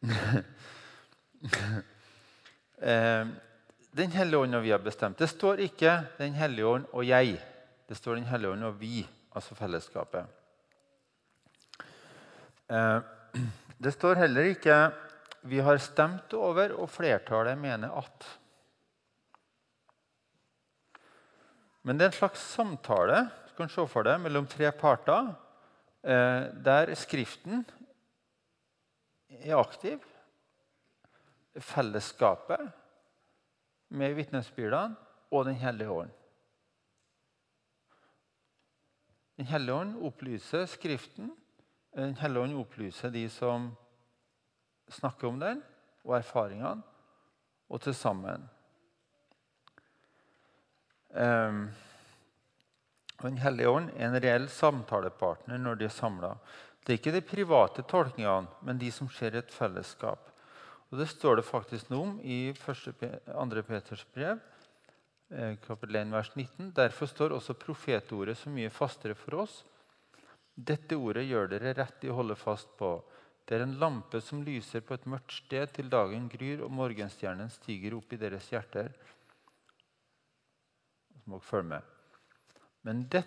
[2.80, 3.26] Eh,
[3.92, 5.18] den hellige ånd og vi har bestemt.
[5.20, 7.34] Det står ikke Den hellige ånd og jeg.
[7.90, 9.00] Det står Den hellige ånd og vi,
[9.34, 10.28] altså fellesskapet.
[12.70, 12.98] Eh,
[13.82, 14.92] det står heller ikke
[15.42, 18.38] 'vi har stemt over', og flertallet mener at.
[21.82, 25.34] Men det er en slags samtale du kan se for deg, mellom tre parter,
[26.04, 27.66] eh, der Skriften
[29.30, 29.98] er aktiv.
[31.58, 32.72] Fellesskapet
[33.88, 34.96] med vitnesbyrdene
[35.30, 36.19] og Den hellige ånd.
[39.40, 41.30] Den hellige ånd opplyser Skriften.
[41.96, 43.70] Den hellige ånd opplyser de som
[44.92, 45.62] snakker om den,
[46.04, 46.82] og erfaringene,
[47.72, 48.44] og til sammen.
[51.16, 51.62] Um,
[53.22, 56.34] den hellige ånd er en reell samtalepartner når de er samla.
[56.84, 60.28] Det er ikke de private tolkningene, men de som skjer i et fellesskap.
[60.90, 63.64] Og Det står det faktisk noe om i 2.
[63.64, 64.36] Peters brev,
[65.30, 66.72] kapittel 1, vers 19.
[66.74, 69.60] Derfor står også profetordet så mye fastere for oss.
[70.54, 72.96] Dette ordet gjør dere rett i å holde fast på.
[73.46, 77.50] Det er en lampe som lyser på et mørkt sted til dagen gryr og morgenstjernen
[77.50, 78.90] stiger opp i deres hjerter.
[81.14, 81.96] Så må dere følge med.
[82.86, 83.24] Men, det,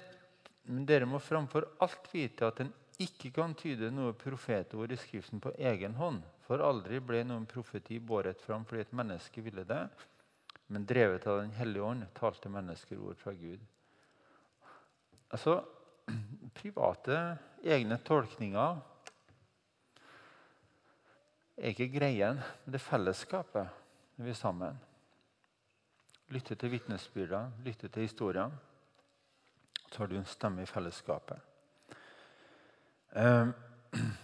[0.68, 5.41] men dere må framfor alt vite at en ikke kan tyde noe profetord i Skriften
[5.41, 6.24] på egen hånd.
[6.45, 9.86] For aldri ble noen profeti båret fram fordi et menneske ville det,
[10.68, 13.59] men drevet av Den hellige ånd talte mennesker ord fra Gud.
[15.34, 15.59] Altså,
[16.59, 17.20] Private,
[17.64, 18.82] egne tolkninger
[21.57, 23.80] er ikke greien, men det er fellesskapet
[24.16, 24.80] når vi er sammen.
[26.34, 28.59] Lytte til vitnesbyrdene, lytte til historiene.
[29.91, 31.38] Så har du en stemme i fellesskapet.
[33.16, 33.53] Um,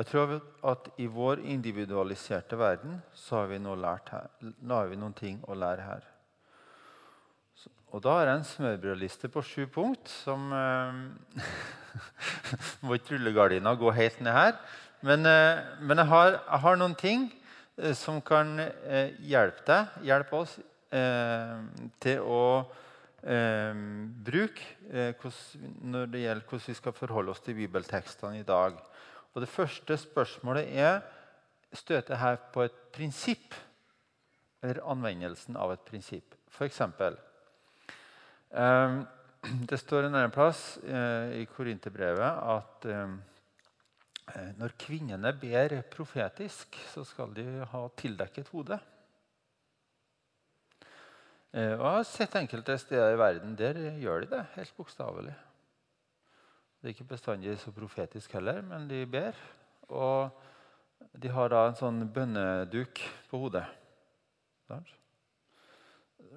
[0.00, 4.30] jeg tror at I vår individualiserte verden så har vi, her,
[4.70, 6.06] har vi noen ting å lære her.
[7.90, 11.00] Og da har jeg en smørbrødliste på sju punkt som eh,
[12.86, 14.54] Må ikke rullegardina gå helt ned her.
[15.04, 17.26] Men, eh, men jeg, har, jeg, har, noen ting
[17.76, 20.54] eh, som kan eh, hjelpe deg, hjelpe oss,
[20.94, 21.56] eh,
[22.00, 22.44] til å
[23.20, 23.82] eh,
[24.30, 24.78] bruke
[25.82, 28.78] når det gjelder hvordan vi skal forholde oss til bibeltekstene i dag.
[29.34, 31.00] Og Det første spørsmålet er
[31.72, 33.54] støter her på et prinsipp,
[34.62, 36.34] eller anvendelsen av et prinsipp.
[36.50, 36.82] F.eks.
[38.50, 39.04] Um,
[39.70, 43.20] det står en annen plass uh, i Korinterbrevet at um,
[44.58, 48.78] når kvinnene ber profetisk, så skal de ha tildekket hode.
[51.54, 55.38] Uh, og Jeg har sett enkelte steder i verden der gjør de det helt bokstavelig.
[56.80, 59.36] Det er ikke bestandig så profetisk heller, men de ber.
[59.92, 60.30] Og
[61.12, 63.66] de har da en sånn bønneduk på hodet.
[64.70, 64.94] Der.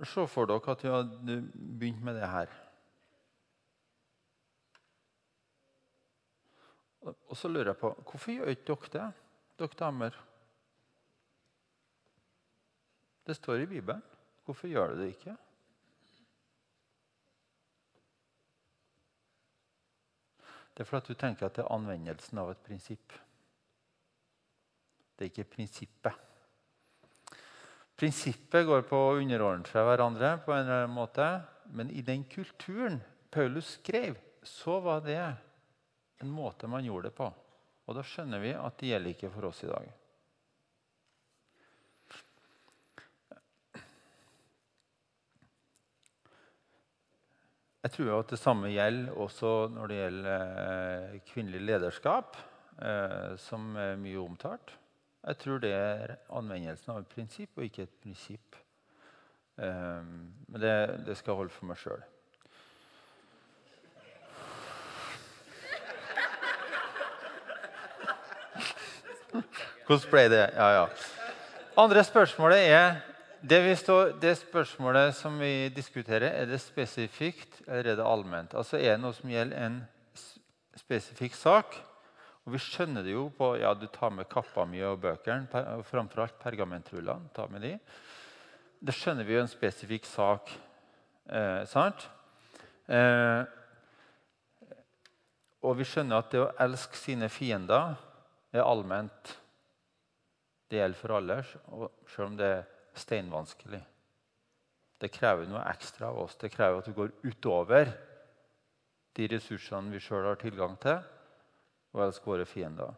[0.10, 1.38] Se for dere at vi hadde
[1.80, 2.52] begynt med det her.
[7.04, 9.08] Og så lurer jeg på hvorfor gjør ikke dere det,
[9.60, 10.20] dere damer?
[13.24, 14.04] Det står i Bibelen.
[14.44, 15.38] Hvorfor gjør dere det ikke?
[20.74, 23.14] Det er fordi du tenker at det er anvendelsen av et prinsipp.
[25.14, 26.22] Det er ikke prinsippet.
[27.94, 31.28] Prinsippet går på å underordne seg hverandre, på en eller annen måte.
[31.66, 33.02] men i den kulturen
[33.32, 35.36] Paulus skrev, så var det
[36.20, 37.34] en måte man gjorde det på.
[37.86, 39.88] Og da skjønner vi at det gjelder ikke for oss i dag.
[47.84, 52.38] Jeg tror at det samme gjelder også når det gjelder eh, kvinnelig lederskap,
[52.80, 54.72] eh, som er mye omtalt.
[55.28, 58.56] Jeg tror det er anvendelsen av et prinsipp og ikke et prinsipp.
[59.60, 60.00] Eh,
[60.48, 60.74] men det,
[61.10, 62.08] det skal jeg holde for meg sjøl.
[69.84, 70.46] Hvordan ble det?
[70.56, 70.86] Ja, ja.
[71.84, 73.02] Andre spørsmålet er
[73.44, 78.54] det, står, det, spørsmålet som vi diskuterer, er det spesifikt eller er det allment?
[78.56, 79.82] Altså Er det noe som gjelder en
[80.80, 81.76] spesifikk sak?
[82.46, 85.84] Og Vi skjønner det jo på ja, du tar med kappa mi og bøkene, og
[85.88, 87.30] framfor alt pergamentrullene.
[87.36, 87.78] ta med de.
[88.80, 90.52] Det skjønner vi jo en spesifikk sak.
[91.28, 92.08] Eh, sant?
[92.88, 93.44] Eh,
[95.64, 97.96] og vi skjønner at det å elske sine fiender
[98.52, 99.38] er allment.
[100.68, 102.64] Det gjelder for alle, selv om det er
[102.98, 103.82] steinvanskelig.
[105.02, 106.36] Det krever noe ekstra av oss.
[106.40, 107.92] Det krever at vi går utover
[109.14, 111.02] de ressursene vi sjøl har tilgang til,
[111.94, 112.94] og elsker våre fiender.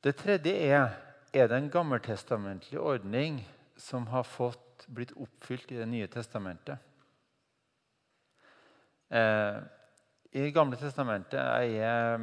[0.00, 0.90] Det tredje er
[1.32, 3.40] er det en gammeltestamentlig ordning
[3.78, 6.78] som har fått, blitt oppfylt i Det nye testamentet.
[9.10, 9.58] Eh,
[10.32, 12.18] I Gamle testamentet er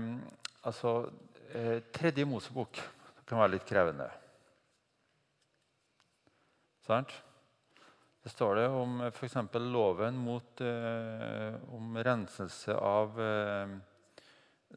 [0.63, 1.11] altså
[1.53, 2.81] eh, Tredje Mosebok.
[3.28, 4.07] Kan være litt krevende.
[6.88, 7.11] Sant?
[8.23, 9.36] Det står det om f.eks.
[9.59, 13.75] loven mot, eh, om renselse av eh,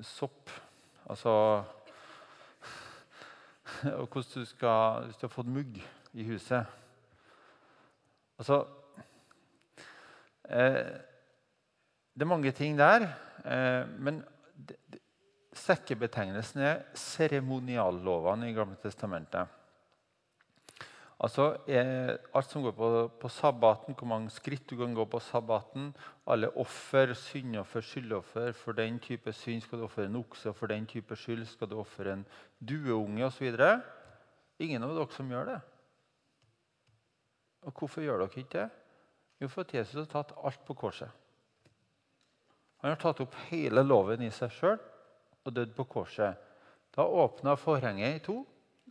[0.06, 0.50] sopp.
[1.10, 1.32] Altså
[4.00, 5.80] Og hvordan du skal Hvis du har fått mugg
[6.12, 6.68] i huset
[8.38, 8.60] Altså
[10.46, 10.94] eh,
[12.14, 13.08] Det er mange ting der.
[13.42, 14.22] Eh, men
[15.70, 19.56] sekkebetegnelsen er seremoniallovene i Gamle testamentet.
[21.20, 22.88] Altså eh, Alt som går på,
[23.20, 25.90] på, sabbaten, hvor mange skritt du kan gå på sabbaten,
[26.26, 28.54] alle offer, syndoffer, skyldoffer.
[28.56, 31.68] For den type synd skal du ofre en okse, og for den type skyld skal
[31.68, 32.24] du ofre en
[32.58, 33.52] dueunge osv.
[34.60, 35.58] Ingen av dere som gjør det.
[37.68, 38.68] Og hvorfor gjør dere ikke det?
[39.40, 41.12] Jo, for at Jesus har tatt alt på korset.
[42.80, 44.80] Han har tatt opp hele loven i seg sjøl
[45.44, 46.38] og døde på korset.
[46.94, 48.40] Da åpna forhenget i to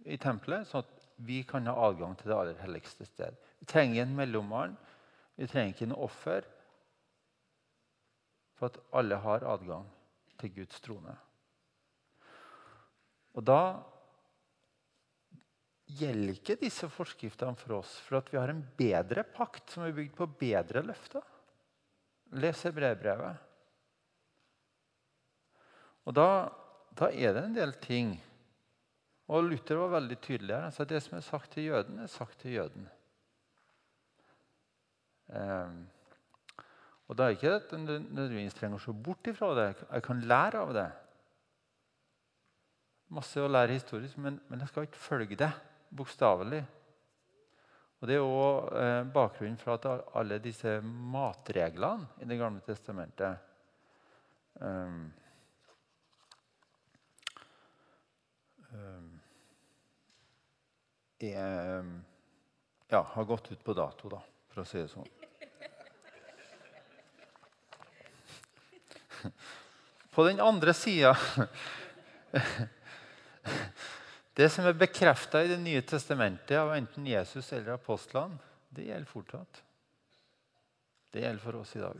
[0.07, 3.35] i tempelet, sånn at vi kan ha adgang til det aller helligste sted.
[3.59, 4.77] Vi trenger en mellommann.
[5.35, 6.47] Vi trenger ikke noe offer.
[8.59, 9.87] For at alle har adgang
[10.39, 11.15] til Guds trone.
[13.35, 13.61] Og da
[15.99, 19.95] gjelder ikke disse forskriftene for oss, for at vi har en bedre pakt som er
[19.95, 21.23] bygd på bedre løfter.
[22.39, 23.48] Les brevbrevet.
[26.07, 26.29] Og da,
[26.99, 28.15] da er det en del ting
[29.29, 30.65] og Luther var veldig tydelig her.
[30.65, 32.87] Han sa det som er sagt til jøden, er sagt til jøden.
[35.29, 35.83] Um,
[37.09, 39.67] og Da er ikke at en nødvendigvis trenger å se bort ifra det.
[39.85, 40.87] Jeg kan lære av det.
[43.13, 45.51] Masse å lære historisk, men, men jeg skal ikke følge det
[45.97, 46.63] bokstavelig.
[47.99, 49.85] Og Det er òg eh, bakgrunnen for at
[50.17, 53.41] alle disse matreglene i Det gamle testamentet
[54.61, 55.09] um,
[58.57, 58.58] um,
[61.19, 61.85] er,
[62.87, 64.21] ja, har gått ut på dato, da,
[64.53, 65.07] for å si det sånn.
[70.15, 71.11] På den andre sida
[74.39, 78.37] Det som er bekrefta i Det nye testamentet av enten Jesus eller apostlene,
[78.69, 79.63] det gjelder fortsatt.
[81.11, 81.97] Det gjelder for oss i dag.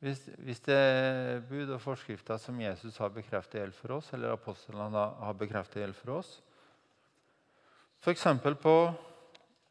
[0.00, 4.32] Hvis, hvis det er bud og forskrifter som Jesus har bekreftet gjelder for oss, eller
[4.32, 6.38] apostlene har bekreftet gjelder for oss,
[8.00, 8.24] F.eks.
[8.62, 8.74] på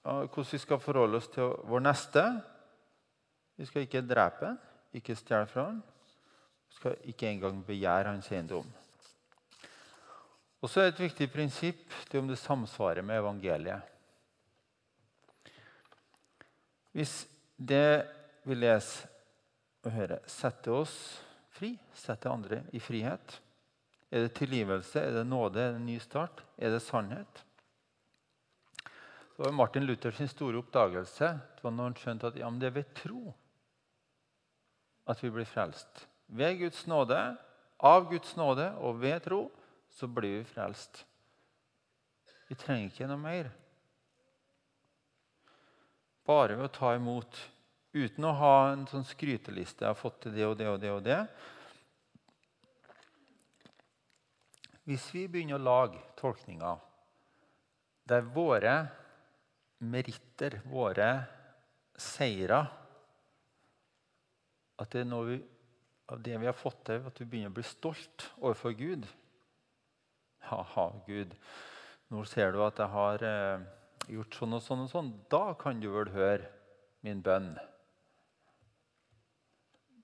[0.04, 2.24] hvordan vi skal forholde oss til vår neste.
[3.58, 4.54] Vi skal ikke drepe,
[4.94, 5.82] ikke stjele fra ham.
[6.70, 8.70] Vi skal ikke engang begjære hans eiendom.
[10.62, 13.82] Og så er Et viktig prinsipp det om det samsvarer med evangeliet.
[16.92, 17.28] Hvis
[17.58, 18.06] det
[18.46, 19.08] vi leser
[19.86, 20.20] og høre.
[20.30, 20.96] Sette oss
[21.56, 23.40] fri, Sette andre i frihet
[24.10, 27.44] Er det tilgivelse, er det nåde, er det ny start, er det sannhet?
[28.84, 32.76] Det var Martin Luthers store oppdagelse det var når han skjønte at ja, det er
[32.80, 33.22] ved tro
[35.10, 36.08] at vi blir frelst.
[36.28, 37.18] Ved Guds nåde,
[37.80, 39.46] av Guds nåde og ved tro
[39.96, 41.04] så blir vi frelst.
[42.50, 43.50] Vi trenger ikke noe mer.
[46.30, 47.40] Bare ved å ta imot
[47.94, 49.86] uten å ha en sånn skryteliste.
[49.86, 51.22] 'Jeg har fått til det og det og det.' og det.
[54.90, 56.80] Hvis vi begynner å lage tolkninger
[58.10, 58.76] der våre
[59.86, 61.12] meritter, våre
[62.00, 62.76] seirer
[64.80, 65.38] At det er noe vi,
[66.08, 69.04] av det vi har fått til, at vi begynner å bli stolt overfor Gud.
[70.48, 71.34] Ha-ha, Gud,
[72.08, 73.66] nå ser du at jeg har eh,
[74.16, 75.12] gjort sånn og sånn og sånn.
[75.28, 76.48] Da kan du vel høre
[77.04, 77.52] min bønn.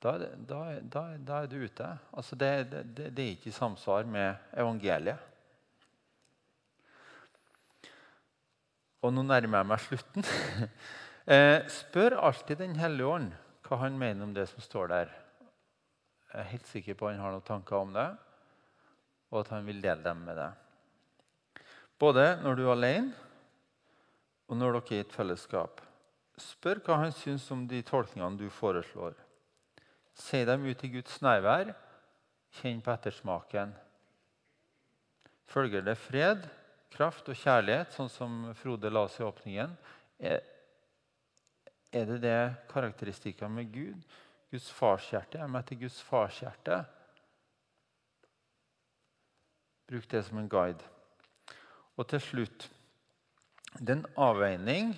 [0.05, 1.87] Da, da, da, da er du ute.
[2.13, 5.31] Altså det, det, det er ikke i samsvar med evangeliet.
[9.05, 10.27] og nå nærmer jeg meg slutten.
[11.33, 13.33] eh, spør alltid Den hellige ånd
[13.65, 15.11] hva han mener om det som står der.
[16.31, 18.09] Jeg er helt sikker på at han har noen tanker om det,
[19.31, 21.63] og at han vil dele dem med deg.
[22.01, 23.13] Både når du er alene,
[24.45, 25.81] og når dere er i et fellesskap.
[26.37, 29.15] Spør hva han syns om de tolkningene du foreslår.
[30.15, 31.73] Si dem ut i Guds nærvær.
[32.55, 33.73] Kjenn på ettersmaken.
[35.51, 36.45] Følger det fred,
[36.95, 39.75] kraft og kjærlighet, sånn som Frode la oss i åpningen?
[40.19, 40.39] Er,
[41.91, 42.39] det det
[42.71, 44.05] karakteristikken med Gud?
[44.51, 45.41] Guds farshjerte?
[45.43, 46.79] Er med til Guds farshjerte?
[49.85, 50.87] Bruk det som en guide.
[51.95, 52.69] Og til slutt
[53.75, 54.93] Det er en avveining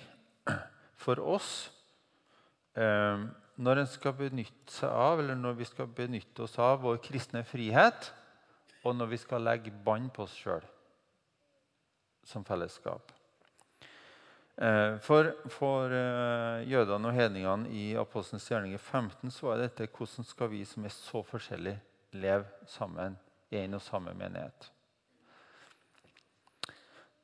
[1.02, 1.50] for oss
[2.78, 3.24] eh,
[3.58, 3.82] når
[4.86, 8.12] av, når vi skal benytte oss av vår kristne frihet,
[8.86, 10.64] og når vi skal legge bånd på oss sjøl
[12.28, 13.12] som fellesskap.
[14.58, 20.26] Eh, for, for uh, jødene og hedningene i Apostelens gjerninger 15 så er dette hvordan
[20.26, 21.80] skal vi som er så forskjellige,
[22.18, 23.16] leve sammen
[23.50, 24.70] i en og samme menighet.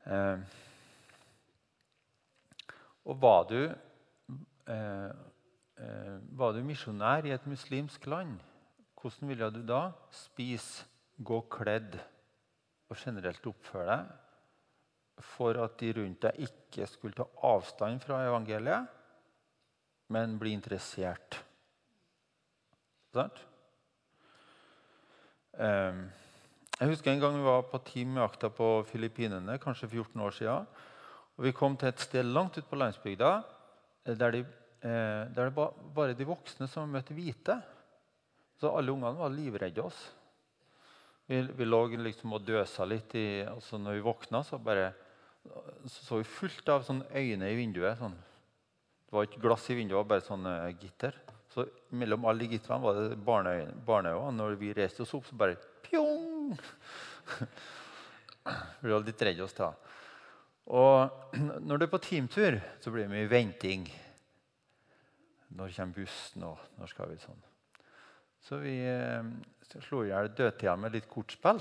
[0.04, 0.38] Eh,
[3.04, 5.10] og var du, eh, eh,
[6.38, 8.36] var du misjonær i et muslimsk land,
[9.00, 11.96] hvordan ville du da spise, gå kledd
[12.90, 18.88] og generelt oppføre deg for at de rundt deg ikke skulle ta avstand fra evangeliet,
[20.14, 21.38] men bli interessert?
[23.14, 23.38] Sant?
[25.54, 26.08] Um,
[26.80, 30.34] jeg husker en gang vi var på Team med akta på Filippinene, kanskje 14 år
[30.34, 30.66] siden.
[31.36, 33.30] Og Vi kom til et sted langt ute på landsbygda
[34.06, 34.44] eh, der, de,
[34.84, 37.56] eh, der det var bare de voksne som møtte hvite.
[38.60, 39.98] Så alle ungene var livredde oss.
[41.26, 43.16] Vi, vi lå liksom og døsa litt.
[43.16, 44.92] I, altså når vi våkna, så bare
[45.84, 47.98] så, så vi fullt av sånne øyne i vinduet.
[48.00, 48.16] Sånn.
[48.16, 51.16] Det var ikke glass i vinduet, var bare sånne gitter.
[51.54, 54.30] Så mellom alle de gitterne var det barneøyne.
[54.34, 56.54] Når vi reiste oss opp, så bare pjong!
[58.84, 59.70] Vi var litt redde oss da.
[60.68, 61.30] Og
[61.64, 63.86] når du er på teamtur, så blir det mye venting.
[65.48, 67.42] Når kommer bussen, og når skal vi sånn?
[68.44, 69.24] Så vi eh,
[69.84, 71.60] slo i hjel dødtida med litt kortspill.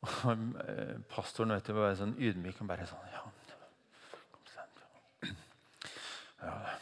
[0.00, 3.24] Og eh, pastoren vet du, var sånn ydmyk og bare sånn Ja,
[6.40, 6.76] ja.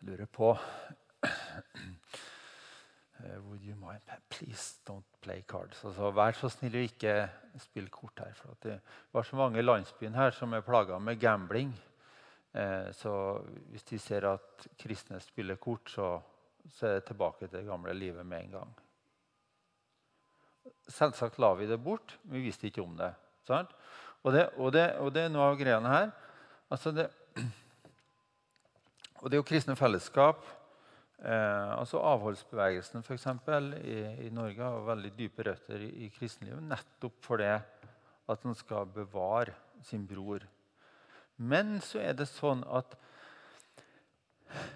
[0.00, 0.54] Jeg lurer på
[3.24, 4.00] Uh, would you mind?
[4.28, 5.84] Please don't play cards.
[5.84, 7.14] Altså, vær så snill å ikke
[7.62, 8.34] spille kort her.
[8.36, 8.74] For det
[9.14, 11.72] var så mange i landsbyen her som er plaga med gambling.
[12.54, 13.12] Uh, så
[13.72, 16.16] hvis de ser at kristne spiller kort, så,
[16.68, 18.74] så, er det tilbake til det gamle livet med en gang.
[20.88, 22.16] Selvsagt la vi det bort.
[22.22, 23.12] men Vi visste ikke om det.
[24.24, 26.12] Og det, og, det, og det, er noe av greiene her.
[26.72, 27.10] Altså det,
[29.20, 30.44] og det er jo kristne fellesskap
[31.24, 36.66] Eh, altså Avholdsbevegelsen for eksempel, i, i Norge har veldig dype røtter i, i kristenlivet
[36.68, 37.54] nettopp for det
[38.28, 40.44] at en skal bevare sin bror.
[41.36, 42.94] Men så er det sånn at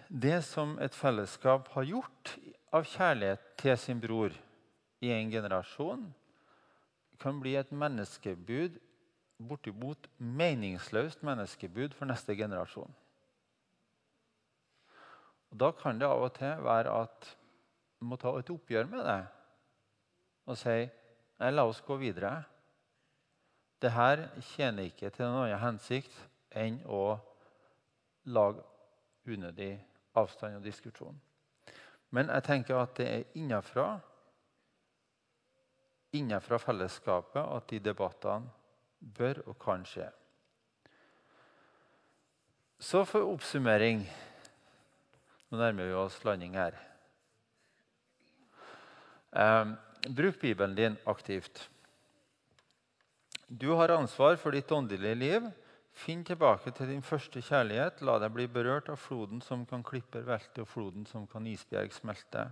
[0.08, 2.34] det som et fellesskap har gjort
[2.74, 4.34] av kjærlighet til sin bror
[5.04, 6.08] i en generasjon,
[7.18, 8.78] kan bli et menneskebud,
[9.38, 12.90] bortimot meningsløst menneskebud for neste generasjon.
[15.50, 17.36] Og Da kan det av og til være at
[17.98, 19.20] du må ta et oppgjør med det
[20.48, 20.88] og si
[21.38, 22.32] la oss gå videre.
[23.82, 26.14] Dette tjener ikke til noen hensikt
[26.50, 27.18] enn å
[28.28, 28.64] lage
[29.28, 29.72] unødig
[30.18, 31.16] avstand og diskusjon.
[32.10, 33.88] Men jeg tenker at det er innenfra,
[36.16, 38.48] innenfra fellesskapet at de debattene
[38.98, 40.08] bør og kan skje.
[42.78, 44.04] Så for oppsummering
[45.48, 46.76] nå nærmer vi oss landing her.
[49.32, 49.70] Eh,
[50.08, 51.70] bruk Bibelen din aktivt.
[53.48, 55.48] Du har ansvar for ditt åndelige liv.
[55.98, 58.04] Finn tilbake til din første kjærlighet.
[58.06, 61.90] La deg bli berørt av floden som kan klipper velte, og floden som kan isbjerg
[61.96, 62.44] smelte,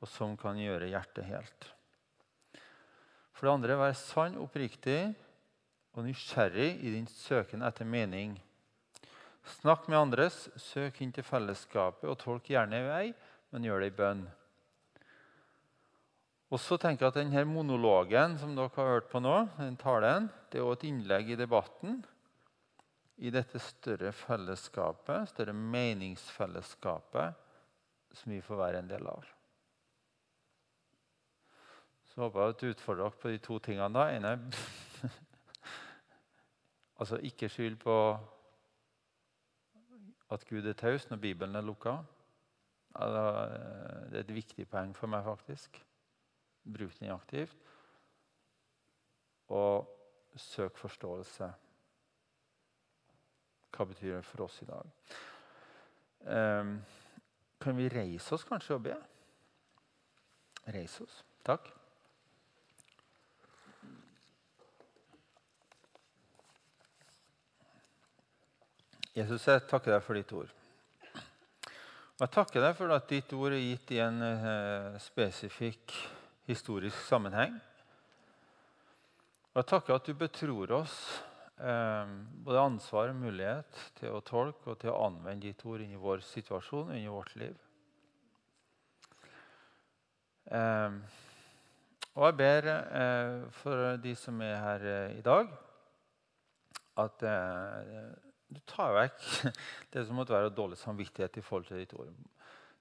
[0.00, 1.66] og som kan gjøre hjertet helt.
[3.34, 5.12] For det andre, vær sann, oppriktig
[5.92, 8.38] og nysgjerrig i din søken etter mening.
[9.58, 13.04] Snakk med andres, søk inn til fellesskapet, og tolk gjerne i vei,
[13.52, 14.24] men gjør det i bønn.
[16.54, 20.30] Og så tenker jeg at denne Monologen som dere har hørt på nå, den talen,
[20.48, 22.00] det er også et innlegg i debatten
[23.16, 27.40] i dette større fellesskapet, større meningsfellesskapet,
[28.14, 29.28] som vi får være en del av.
[32.10, 33.90] Så håper jeg at du utfordrer dere på de to tingene.
[33.94, 34.08] da.
[34.14, 34.34] ene
[37.00, 37.96] altså ikke skyld på
[40.34, 41.96] at Gud er taus når Bibelen er lukka.
[42.94, 45.80] Det er et viktig poeng for meg, faktisk.
[46.64, 47.56] Bruk den aktivt.
[49.50, 49.90] Og
[50.36, 51.50] søk forståelse.
[53.74, 54.90] Hva betyr det for oss i dag?
[56.24, 56.76] Um,
[57.60, 58.94] kan vi reise oss kanskje og be?
[60.70, 61.16] Reise oss.
[61.44, 61.66] Takk.
[69.14, 70.48] Jesus, jeg takker deg for ditt ord.
[72.14, 75.94] Og jeg takker deg for at ditt ord er gitt i en eh, spesifikk
[76.46, 77.54] historisk sammenheng.
[79.52, 80.96] Og jeg takker at du betror oss
[81.54, 86.24] både ansvar og mulighet til å tolke og til å anvende ditt ord inni vår
[86.26, 87.54] situasjon inni vårt liv.
[90.50, 90.96] Eh,
[92.14, 95.48] og jeg ber eh, for de som er her eh, i dag,
[97.02, 98.12] at eh,
[98.54, 99.24] du tar vekk
[99.94, 102.12] det som måtte være dårlig samvittighet i forhold til ditt ord.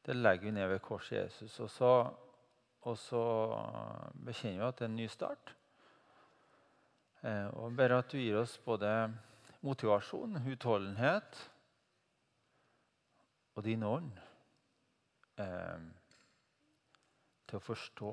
[0.06, 1.58] Det legger vi ned ved korset Jesus.
[1.64, 1.92] Og så,
[2.84, 3.24] og så
[4.26, 5.56] bekjenner vi at det er en ny start.
[7.24, 8.90] Eh, og ber at du gir oss både
[9.64, 11.38] motivasjon, utholdenhet
[13.56, 14.10] og din ånd
[15.40, 15.86] eh,
[17.48, 18.12] til å forstå.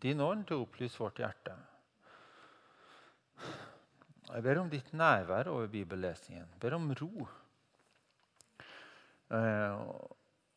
[0.00, 1.58] Din ånd til å opplyse vårt hjerte.
[4.30, 6.48] Jeg ber om ditt nærvær over bibellesningen.
[6.54, 7.26] Jeg ber om ro.
[9.36, 9.84] Eh,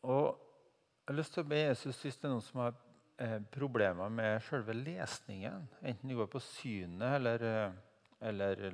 [0.08, 2.78] og jeg har lyst til å be Jesus hvis det er noen som har
[3.16, 7.72] eh, problemer med selve lesningen, enten det går på synet eller, eh,
[8.20, 8.64] eller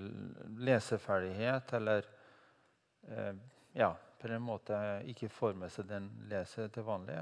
[0.59, 2.07] leseferdighet eller
[3.09, 3.35] eh,
[3.73, 4.77] ja, på en måte
[5.09, 7.17] ikke får med seg den leser til vanlig.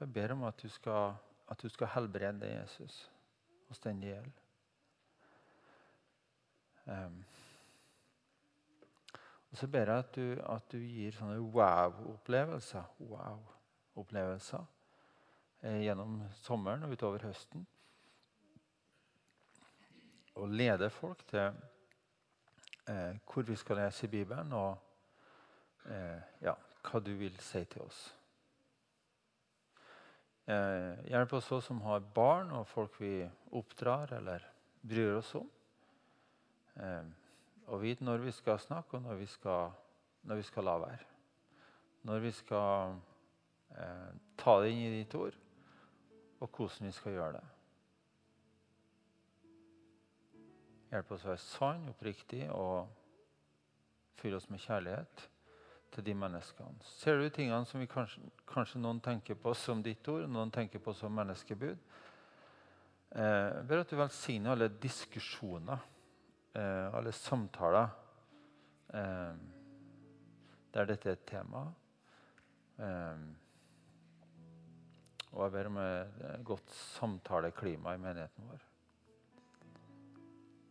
[0.00, 1.16] Jeg ber om at du skal,
[1.48, 3.10] at du skal helbrede Jesus
[3.68, 4.42] hos den det gjelder.
[6.86, 7.24] Um,
[9.50, 14.75] og så ber jeg at du, at du gir sånne wow-opplevelser wow-opplevelser
[15.62, 17.66] gjennom sommeren og utover høsten.
[20.36, 21.48] Og lede folk til
[22.88, 24.76] eh, hvor vi skal lese i Bibelen, og
[25.90, 26.54] eh, ja,
[26.86, 28.00] hva du vil si til oss.
[30.46, 33.24] Eh, hjelp oss også som har barn og folk vi
[33.58, 34.44] oppdrar eller
[34.86, 35.48] bryr oss om
[36.78, 37.08] eh,
[37.66, 39.72] og vite når vi skal snakke, og når vi skal,
[40.22, 41.06] når vi skal la være.
[42.06, 42.94] Når vi skal
[43.74, 45.34] eh, ta det inn i ditt ord,
[46.40, 47.44] og hvordan vi skal gjøre det.
[50.90, 52.92] Hjelp oss å være sann, oppriktig og
[54.20, 55.26] fylle oss med kjærlighet
[55.92, 56.86] til de menneskene.
[57.00, 60.94] Ser du tingene som kanskje, kanskje noen tenker på som ditt ord, noen tenker på
[60.94, 61.76] som menneskebud?
[63.16, 65.84] Eh, ber at du velsigner alle diskusjoner
[66.56, 67.88] eh, alle samtaler
[68.94, 69.34] eh,
[70.74, 71.66] der dette er et tema.
[72.78, 73.26] Eh,
[75.36, 78.64] og jeg ber om et godt samtaleklima i menigheten vår.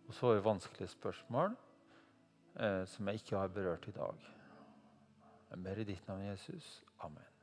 [0.08, 1.54] Og så er det vanskelige spørsmål
[2.60, 4.28] eh, som jeg ikke har berørt i dag.
[5.52, 6.84] Jeg ber i ditt navn, Jesus.
[7.06, 7.35] Amen.